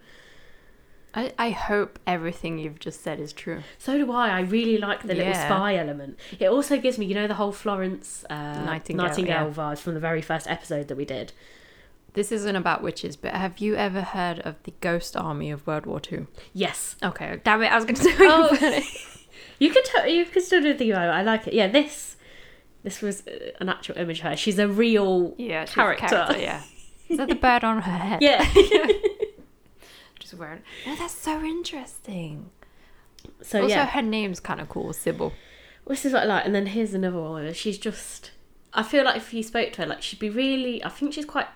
I, 1.14 1.32
I 1.40 1.50
hope 1.50 1.98
everything 2.06 2.60
you've 2.60 2.80
just 2.80 3.02
said 3.02 3.20
is 3.20 3.34
true. 3.34 3.62
So 3.80 3.98
do 3.98 4.12
I. 4.12 4.30
I 4.30 4.40
really 4.42 4.78
like 4.78 5.02
the 5.02 5.10
little 5.16 5.24
Yeah. 5.26 5.46
spy 5.46 5.76
element. 5.76 6.20
It 6.40 6.48
also 6.48 6.78
gives 6.78 6.98
me, 7.00 7.06
you 7.08 7.16
know, 7.16 7.28
the 7.28 7.34
whole 7.36 7.52
Florence 7.52 8.24
uh, 8.30 8.36
Nightingale, 8.64 9.08
Nightingale 9.08 9.48
yeah. 9.48 9.54
vibes 9.54 9.80
from 9.80 9.94
the 9.96 10.00
very 10.00 10.22
first 10.22 10.48
episode 10.48 10.88
that 10.90 10.96
we 10.98 11.06
did. 11.06 11.32
This 12.14 12.32
isn't 12.32 12.56
about 12.56 12.82
witches, 12.84 13.16
but 13.16 13.34
have 13.34 13.60
you 13.60 13.76
ever 13.76 14.02
heard 14.02 14.40
of 14.40 14.56
the 14.64 14.74
Ghost 14.82 15.16
Army 15.18 15.50
of 15.52 15.66
World 15.68 15.86
War 15.86 16.00
Two? 16.00 16.28
Yes. 16.54 16.96
Okay, 17.04 17.40
damn 17.44 17.62
it, 17.64 17.72
I 17.72 17.76
was 17.76 17.86
going 17.86 17.96
to 17.98 18.04
say. 18.04 18.16
Oh. 18.20 18.82
You 19.60 19.72
can 19.72 19.84
tell. 19.86 20.08
You 20.08 20.24
can 20.26 20.44
still 20.44 20.62
do 20.62 20.72
the 20.74 20.78
thing. 20.78 20.94
I 20.94 21.24
like 21.24 21.48
it. 21.48 21.54
Yeah. 21.54 21.68
This. 21.68 22.16
This 22.84 23.02
was 23.02 23.26
uh, 23.28 23.32
an 23.60 23.70
actual 23.70 23.98
image 23.98 24.20
of 24.20 24.26
her. 24.26 24.36
She's 24.38 24.60
a 24.60 24.68
real. 24.68 25.34
yeah, 25.38 25.66
she's 25.66 25.72
a 25.72 25.76
Character. 25.76 26.28
Yeah, 26.38 26.62
is 27.10 27.18
that 27.18 27.28
the 27.28 27.34
bird 27.36 27.64
on 27.64 27.82
her 27.82 27.92
head? 27.98 28.22
Yeah. 28.22 28.46
Wearing. 30.36 30.62
Oh, 30.86 30.96
that's 30.98 31.14
so 31.14 31.44
interesting. 31.44 32.50
so 33.42 33.64
also, 33.64 33.76
yeah. 33.76 33.86
her 33.88 34.02
name's 34.02 34.40
kind 34.40 34.62
of 34.62 34.70
cool, 34.70 34.94
Sybil. 34.94 35.34
This 35.88 36.06
is 36.06 36.14
what 36.14 36.24
I 36.24 36.26
like. 36.26 36.46
And 36.46 36.54
then 36.54 36.68
here's 36.68 36.94
another 36.94 37.22
one. 37.22 37.54
She's 37.54 37.78
just. 37.78 38.32
I 38.74 38.84
feel 38.84 39.06
like 39.06 39.18
if 39.18 39.34
you 39.34 39.42
spoke 39.42 39.72
to 39.74 39.82
her, 39.84 39.88
like 39.88 40.02
she'd 40.02 40.20
be 40.20 40.30
really. 40.30 40.84
I 40.84 40.90
think 40.90 41.14
she's 41.14 41.26
quite 41.26 41.48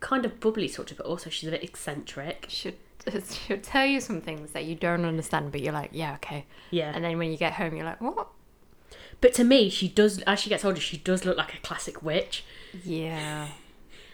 kind 0.00 0.24
of 0.24 0.40
bubbly 0.40 0.68
sort 0.68 0.90
of, 0.90 0.96
but 0.96 1.06
also 1.06 1.30
she's 1.30 1.48
a 1.48 1.52
bit 1.52 1.62
eccentric. 1.62 2.46
Should 2.48 2.76
she'll 3.30 3.58
tell 3.58 3.86
you 3.86 4.00
some 4.00 4.20
things 4.20 4.52
that 4.52 4.64
you 4.64 4.74
don't 4.74 5.04
understand, 5.04 5.52
but 5.52 5.60
you're 5.60 5.72
like, 5.72 5.90
yeah, 5.92 6.14
okay. 6.14 6.46
Yeah. 6.70 6.92
And 6.94 7.04
then 7.04 7.18
when 7.18 7.30
you 7.30 7.36
get 7.36 7.54
home, 7.54 7.76
you're 7.76 7.84
like, 7.84 8.00
what? 8.00 8.28
But 9.20 9.34
to 9.34 9.44
me, 9.44 9.68
she 9.68 9.88
does. 9.88 10.20
As 10.22 10.40
she 10.40 10.48
gets 10.48 10.64
older, 10.64 10.80
she 10.80 10.96
does 10.96 11.24
look 11.24 11.36
like 11.36 11.54
a 11.54 11.58
classic 11.58 12.02
witch. 12.02 12.44
Yeah. 12.84 13.48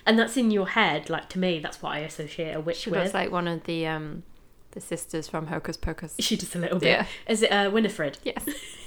And 0.07 0.19
that's 0.19 0.37
in 0.37 0.51
your 0.51 0.69
head. 0.69 1.11
Like 1.11 1.29
to 1.31 1.39
me, 1.39 1.59
that's 1.59 1.83
what 1.83 1.93
I 1.93 1.99
associate 2.01 2.53
a 2.53 2.61
witch 2.61 2.79
She 2.79 2.91
with. 2.91 3.01
looks 3.01 3.15
like 3.15 3.31
one 3.33 3.49
of 3.49 3.65
the 3.65 3.87
um 3.87 4.23
the 4.71 4.81
sisters 4.81 5.27
from 5.29 5.47
Hocus 5.49 5.77
Pocus. 5.77 6.15
She 6.21 6.37
just 6.37 6.55
a 6.55 6.59
little 6.59 6.79
bit. 6.79 6.89
Yeah. 6.89 7.07
Is 7.27 7.43
it 7.43 7.49
uh, 7.51 7.71
Winifred? 7.71 8.19
Yes. 8.23 8.45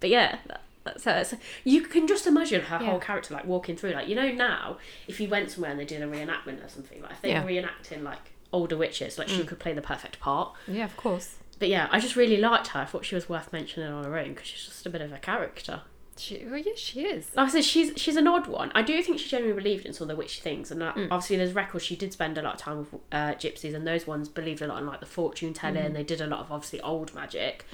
But 0.00 0.10
yeah, 0.10 0.38
that, 0.46 0.60
that's 0.84 1.04
her. 1.04 1.24
So 1.24 1.38
you 1.64 1.82
can 1.82 2.06
just 2.06 2.26
imagine 2.26 2.60
her 2.62 2.78
Yeah. 2.80 2.90
whole 2.90 3.00
character 3.00 3.34
like 3.34 3.44
walking 3.46 3.76
through. 3.76 3.90
Like 3.92 4.06
you 4.08 4.14
know 4.14 4.30
now, 4.30 4.78
if 5.08 5.18
you 5.20 5.28
went 5.28 5.50
somewhere 5.50 5.72
and 5.72 5.80
they 5.80 5.84
did 5.84 6.02
a 6.02 6.06
reenactment 6.06 6.64
or 6.64 6.68
something, 6.68 7.02
like 7.02 7.12
if 7.12 7.22
they 7.22 7.30
Yeah. 7.30 7.42
were 7.42 7.50
reenacting 7.50 8.02
like 8.04 8.32
older 8.52 8.76
witches, 8.76 9.18
like 9.18 9.28
she 9.28 9.42
could 9.44 9.58
play 9.58 9.72
the 9.72 9.82
perfect 9.82 10.20
part. 10.20 10.52
Yeah, 10.68 10.84
of 10.84 10.96
course. 10.96 11.36
But 11.58 11.68
yeah, 11.68 11.88
I 11.90 11.98
just 11.98 12.14
really 12.14 12.36
liked 12.36 12.68
her. 12.68 12.80
I 12.80 12.84
thought 12.84 13.04
she 13.04 13.16
was 13.16 13.28
worth 13.28 13.52
mentioning 13.52 13.90
on 13.90 14.04
her 14.04 14.16
own 14.16 14.28
because 14.34 14.46
she's 14.46 14.66
just 14.66 14.86
a 14.86 14.90
bit 14.90 15.00
of 15.00 15.12
a 15.12 15.18
character. 15.18 15.80
She, 16.18 16.44
well, 16.46 16.58
yeah, 16.58 16.72
she 16.76 17.02
is. 17.02 17.28
Like 17.36 17.48
I 17.48 17.50
said, 17.52 17.64
she's 17.64 17.92
she's 17.96 18.16
an 18.16 18.26
odd 18.26 18.46
one. 18.48 18.72
I 18.74 18.82
do 18.82 19.00
think 19.02 19.18
she 19.18 19.28
genuinely 19.28 19.62
believed 19.62 19.86
in 19.86 19.92
some 19.92 20.04
of 20.04 20.08
the 20.08 20.16
witchy 20.16 20.40
things, 20.40 20.70
and 20.70 20.80
that, 20.82 20.96
Mm. 20.96 21.08
obviously 21.10 21.36
there's 21.36 21.52
records. 21.52 21.84
She 21.84 21.96
did 21.96 22.12
spend 22.12 22.36
a 22.38 22.42
lot 22.42 22.54
of 22.54 22.60
time 22.60 22.78
with 22.78 22.94
uh, 23.12 23.34
gypsies, 23.34 23.74
and 23.74 23.86
those 23.86 24.06
ones 24.06 24.28
believed 24.28 24.60
a 24.62 24.66
lot 24.66 24.78
in 24.80 24.86
like 24.86 25.00
the 25.00 25.06
fortune 25.06 25.54
telling. 25.54 25.82
Mm-hmm. 25.84 25.94
They 25.94 26.02
did 26.04 26.20
a 26.20 26.26
lot 26.26 26.40
of 26.40 26.50
obviously 26.50 26.80
old 26.80 27.14
magic. 27.14 27.64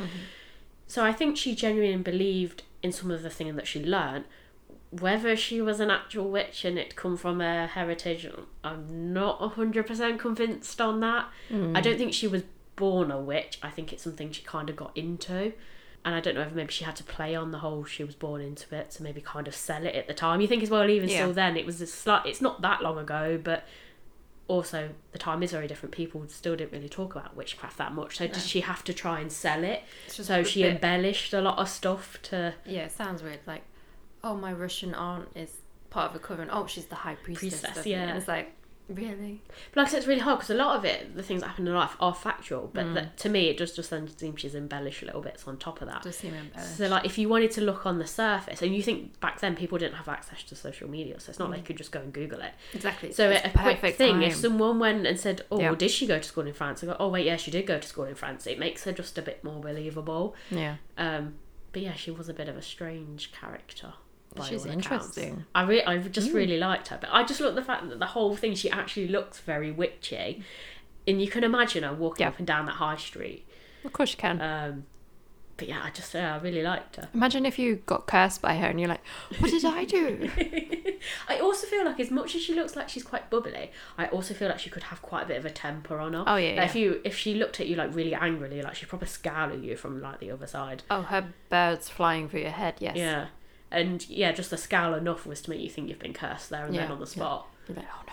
So 0.86 1.02
I 1.04 1.12
think 1.12 1.36
she 1.36 1.54
genuinely 1.54 2.02
believed 2.02 2.62
in 2.82 2.92
some 2.92 3.10
of 3.10 3.22
the 3.22 3.30
things 3.30 3.56
that 3.56 3.66
she 3.66 3.82
learned. 3.84 4.24
Whether 4.90 5.34
she 5.36 5.60
was 5.60 5.80
an 5.80 5.90
actual 5.90 6.30
witch 6.30 6.64
and 6.64 6.78
it 6.78 6.94
come 6.94 7.16
from 7.16 7.40
her 7.40 7.66
heritage, 7.66 8.28
I'm 8.62 9.12
not 9.12 9.40
hundred 9.54 9.86
percent 9.86 10.20
convinced 10.20 10.80
on 10.80 11.00
that. 11.00 11.28
Mm. 11.50 11.76
I 11.76 11.80
don't 11.80 11.96
think 11.98 12.12
she 12.12 12.28
was 12.28 12.42
born 12.76 13.10
a 13.10 13.18
witch. 13.18 13.58
I 13.62 13.70
think 13.70 13.92
it's 13.92 14.02
something 14.04 14.30
she 14.30 14.42
kind 14.42 14.68
of 14.70 14.76
got 14.76 14.96
into. 14.96 15.52
And 16.04 16.14
I 16.14 16.20
don't 16.20 16.34
know 16.34 16.42
if 16.42 16.52
maybe 16.52 16.70
she 16.72 16.84
had 16.84 16.96
to 16.96 17.04
play 17.04 17.34
on 17.34 17.50
the 17.50 17.58
whole 17.58 17.84
she 17.84 18.04
was 18.04 18.14
born 18.14 18.40
into 18.42 18.74
it 18.76 18.90
to 18.92 19.02
maybe 19.02 19.20
kind 19.22 19.48
of 19.48 19.54
sell 19.54 19.86
it 19.86 19.94
at 19.94 20.06
the 20.06 20.12
time. 20.14 20.40
You 20.42 20.46
think 20.46 20.62
as 20.62 20.68
well, 20.68 20.88
even 20.90 21.08
Yeah. 21.08 21.16
still 21.22 21.32
then, 21.32 21.56
it 21.56 21.64
was 21.64 21.80
a 21.80 21.86
slight. 21.86 22.26
It's 22.26 22.42
not 22.42 22.60
that 22.60 22.82
long 22.82 22.98
ago, 22.98 23.40
but 23.42 23.64
also 24.46 24.90
the 25.12 25.18
time 25.18 25.42
is 25.42 25.52
very 25.52 25.66
different. 25.66 25.94
People 25.94 26.22
still 26.28 26.56
didn't 26.56 26.72
really 26.72 26.88
talk 26.90 27.14
about 27.16 27.34
witchcraft 27.34 27.78
that 27.78 27.94
much. 27.94 28.18
So 28.18 28.26
did 28.26 28.42
she 28.42 28.60
have 28.60 28.84
to 28.84 28.92
try 28.92 29.20
and 29.20 29.32
sell 29.32 29.64
it? 29.64 29.82
So 30.08 30.42
she 30.42 30.62
bit- 30.62 30.74
embellished 30.74 31.32
a 31.32 31.40
lot 31.40 31.58
of 31.58 31.68
stuff 31.70 32.18
to 32.24 32.54
Yeah, 32.66 32.82
it 32.82 32.92
sounds 32.92 33.22
weird. 33.22 33.40
Like, 33.46 33.62
oh, 34.22 34.34
my 34.36 34.52
Russian 34.52 34.94
aunt 34.94 35.28
is 35.34 35.50
part 35.88 36.10
of 36.10 36.16
a 36.16 36.18
coven. 36.18 36.48
Oh, 36.52 36.66
she's 36.66 36.84
the 36.86 36.96
high 36.96 37.14
priestess. 37.14 37.60
Priestess, 37.62 37.86
it. 37.86 37.90
yeah. 37.90 38.02
And 38.08 38.18
it's 38.18 38.28
like, 38.28 38.52
really? 38.88 39.40
But 39.72 39.78
like 39.80 39.86
I 39.86 39.90
said, 39.90 39.98
it's 39.98 40.06
really 40.06 40.20
hard 40.20 40.38
because 40.38 40.50
a 40.50 40.54
lot 40.54 40.76
of 40.76 40.84
it, 40.84 41.14
the 41.16 41.22
things 41.22 41.40
that 41.42 41.48
happen 41.48 41.66
in 41.66 41.74
life, 41.74 41.96
are 42.00 42.14
factual. 42.14 42.70
But 42.72 42.84
Mm. 42.86 42.94
that, 42.94 43.16
to 43.18 43.28
me, 43.28 43.48
it 43.48 43.56
does 43.56 43.74
just 43.74 43.90
then 43.90 44.08
seem 44.16 44.36
she's 44.36 44.54
embellished 44.54 45.02
little 45.02 45.20
bits 45.22 45.46
on 45.48 45.56
top 45.56 45.80
of 45.80 45.88
that. 45.88 46.02
Does 46.02 46.16
seem 46.16 46.34
embellished. 46.34 46.76
So 46.76 46.86
like, 46.88 47.04
if 47.04 47.16
you 47.18 47.28
wanted 47.28 47.50
to 47.52 47.60
look 47.62 47.86
on 47.86 47.98
the 47.98 48.06
surface, 48.06 48.60
and 48.62 48.74
you 48.74 48.82
think 48.82 49.18
back 49.20 49.40
then 49.40 49.56
people 49.56 49.78
didn't 49.78 49.94
have 49.96 50.08
access 50.08 50.42
to 50.44 50.54
social 50.54 50.88
media, 50.88 51.18
so 51.20 51.30
it's 51.30 51.38
not 51.38 51.50
like 51.50 51.60
you 51.60 51.64
could 51.64 51.76
just 51.78 51.92
go 51.92 52.00
and 52.00 52.12
Google 52.12 52.40
it. 52.40 52.52
exactly. 52.74 53.12
So 53.12 53.30
Mm. 53.30 53.36
It's 53.36 53.46
a 53.46 53.50
quick 53.50 53.76
perfect 53.76 53.98
thing, 53.98 54.22
if 54.22 54.36
someone 54.36 54.78
went 54.78 55.06
and 55.06 55.18
said, 55.18 55.42
"Oh, 55.50 55.58
Yeah. 55.60 55.70
well, 55.70 55.76
did 55.76 55.90
she 55.90 56.06
go 56.06 56.18
to 56.18 56.24
school 56.24 56.46
in 56.46 56.52
France?" 56.52 56.82
I 56.82 56.86
go, 56.86 56.96
"Oh, 57.00 57.08
wait, 57.08 57.24
yeah, 57.26 57.36
she 57.36 57.50
did 57.50 57.66
go 57.66 57.78
to 57.78 57.88
school 57.88 58.04
in 58.04 58.14
France." 58.14 58.46
It 58.46 58.58
makes 58.58 58.84
her 58.84 58.92
just 58.92 59.16
a 59.18 59.22
bit 59.22 59.42
more 59.42 59.60
believable. 59.60 60.34
Yeah. 60.50 60.76
Um, 60.98 61.34
but 61.72 61.82
yeah, 61.82 61.94
she 61.94 62.10
was 62.10 62.28
a 62.28 62.34
bit 62.34 62.48
of 62.48 62.56
a 62.56 62.62
strange 62.62 63.32
character. 63.32 63.94
She's 64.42 64.64
accounts. 64.64 64.84
interesting. 64.86 65.44
I 65.54 65.62
re- 65.62 65.84
I 65.84 65.98
just 65.98 66.32
really 66.32 66.58
liked 66.58 66.88
her, 66.88 66.98
but 67.00 67.10
I 67.12 67.24
just 67.24 67.40
love 67.40 67.54
the 67.54 67.62
fact 67.62 67.88
that 67.88 67.98
the 67.98 68.06
whole 68.06 68.34
thing 68.36 68.54
she 68.54 68.68
actually 68.70 69.08
looks 69.08 69.38
very 69.40 69.70
witchy, 69.70 70.42
and 71.06 71.20
you 71.22 71.28
can 71.28 71.44
imagine 71.44 71.84
her 71.84 71.92
walking 71.92 72.24
Yeah. 72.24 72.28
up 72.30 72.38
and 72.38 72.46
down 72.46 72.66
that 72.66 72.72
high 72.76 72.96
street. 72.96 73.46
Of 73.84 73.92
course 73.92 74.12
you 74.12 74.18
can. 74.18 74.40
Um, 74.40 74.86
but 75.56 75.68
yeah, 75.68 75.82
I 75.84 75.90
just 75.90 76.12
yeah, 76.14 76.34
I 76.34 76.38
really 76.38 76.62
liked 76.62 76.96
her. 76.96 77.08
Imagine 77.14 77.46
if 77.46 77.60
you 77.60 77.76
got 77.86 78.08
cursed 78.08 78.42
by 78.42 78.56
her 78.56 78.66
and 78.66 78.80
you're 78.80 78.88
like, 78.88 79.04
what 79.38 79.52
did 79.52 79.64
I 79.64 79.84
do? 79.84 80.28
I 81.28 81.38
also 81.38 81.66
feel 81.68 81.84
like 81.84 82.00
as 82.00 82.10
much 82.10 82.34
as 82.34 82.42
she 82.42 82.54
looks 82.54 82.74
like 82.74 82.88
she's 82.88 83.04
quite 83.04 83.30
bubbly, 83.30 83.70
I 83.96 84.06
also 84.06 84.34
feel 84.34 84.48
like 84.48 84.58
she 84.58 84.70
could 84.70 84.84
have 84.84 85.00
quite 85.00 85.24
a 85.24 85.26
bit 85.26 85.36
of 85.36 85.44
a 85.44 85.50
temper 85.50 85.98
on 85.98 86.14
her. 86.14 86.24
Oh, 86.26 86.34
yeah, 86.36 86.56
Like, 86.60 86.70
If 86.70 86.74
you 86.74 87.00
if 87.04 87.16
she 87.16 87.34
looked 87.34 87.60
at 87.60 87.68
you 87.68 87.76
like 87.76 87.94
really 87.94 88.14
angrily, 88.14 88.62
like 88.62 88.74
she'd 88.74 88.88
probably 88.88 89.06
scowl 89.06 89.50
at 89.50 89.58
you 89.62 89.76
from 89.76 90.00
like 90.02 90.18
the 90.18 90.32
other 90.32 90.46
side. 90.48 90.82
oh, 90.90 91.02
her 91.02 91.28
bird's 91.50 91.88
flying 91.88 92.28
through 92.28 92.40
your 92.40 92.50
head. 92.50 92.74
Yes. 92.80 92.96
Yeah. 92.96 93.26
And 93.74 94.08
yeah, 94.08 94.32
just 94.32 94.50
the 94.50 94.56
scowl 94.56 94.94
enough 94.94 95.26
was 95.26 95.40
to 95.42 95.50
make 95.50 95.60
you 95.60 95.70
think 95.70 95.88
you've 95.88 95.98
been 95.98 96.14
cursed 96.14 96.50
there 96.50 96.64
and 96.64 96.74
then 96.74 96.90
on 96.90 96.98
the 96.98 97.06
yeah. 97.06 97.10
spot. 97.10 97.48
You're 97.68 97.76
like, 97.76 97.86
oh 97.92 98.02
no. 98.06 98.12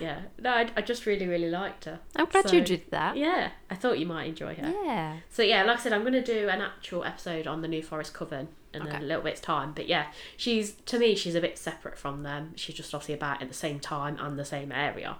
Yeah. 0.00 0.20
No, 0.38 0.50
I, 0.50 0.70
I 0.76 0.82
just 0.82 1.04
really, 1.06 1.26
really 1.26 1.50
liked 1.50 1.84
her. 1.84 2.00
I'm 2.16 2.26
glad 2.26 2.48
So- 2.48 2.56
you 2.56 2.62
did 2.62 2.90
that. 2.90 3.16
Yeah, 3.16 3.50
I 3.70 3.74
thought 3.74 3.98
you 3.98 4.06
might 4.06 4.24
enjoy 4.24 4.54
her. 4.54 4.72
Yeah. 4.84 5.16
So 5.28 5.42
yeah, 5.42 5.62
like 5.62 5.78
I 5.78 5.82
said, 5.82 5.92
I'm 5.92 6.00
going 6.02 6.14
to 6.14 6.22
do 6.22 6.48
an 6.48 6.60
actual 6.60 7.04
episode 7.04 7.46
on 7.46 7.60
the 7.60 7.68
New 7.68 7.82
Forest 7.82 8.14
Coven 8.14 8.48
in 8.72 8.82
Okay. 8.82 8.96
a 8.96 9.00
little 9.00 9.22
bit's 9.22 9.40
time. 9.40 9.72
But 9.74 9.88
yeah, 9.88 10.06
she's 10.36 10.72
to 10.86 10.98
me 10.98 11.14
she's 11.14 11.34
a 11.34 11.40
bit 11.40 11.58
separate 11.58 11.98
from 11.98 12.22
them. 12.22 12.52
She's 12.56 12.74
just 12.74 12.94
obviously 12.94 13.14
about 13.14 13.42
at 13.42 13.48
the 13.48 13.54
same 13.54 13.80
time 13.80 14.16
and 14.20 14.38
the 14.38 14.44
same 14.44 14.72
area. 14.72 15.18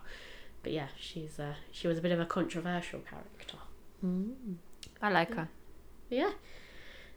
But 0.63 0.73
yeah, 0.73 0.89
she's 0.99 1.39
uh, 1.39 1.55
she 1.73 1.89
was 1.89 1.99
a 1.99 2.01
bit 2.01 2.13
of 2.13 2.21
a 2.21 2.27
controversial 2.27 3.01
character. 3.01 3.57
I 5.03 5.11
like 5.11 5.35
her. 5.35 5.49
Yeah. 6.09 6.33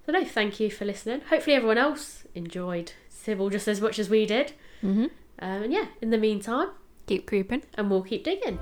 So 0.05 0.11
no, 0.11 0.23
thank 0.25 0.59
you 0.59 0.69
for 0.69 0.85
listening. 0.85 1.21
Hopefully 1.29 1.55
everyone 1.55 1.77
else 1.77 2.25
enjoyed 2.35 2.91
Sybil 3.09 3.49
just 3.49 3.67
as 3.67 3.79
much 3.79 3.99
as 3.99 4.09
we 4.09 4.25
did. 4.25 4.53
Mm-hmm. 4.83 5.03
Um, 5.39 5.63
and 5.63 5.73
yeah, 5.73 5.85
in 6.01 6.09
the 6.09 6.17
meantime, 6.17 6.69
Keep 7.07 7.25
creeping. 7.27 7.63
and 7.75 7.89
we'll 7.89 8.03
keep 8.03 8.23
digging. 8.23 8.59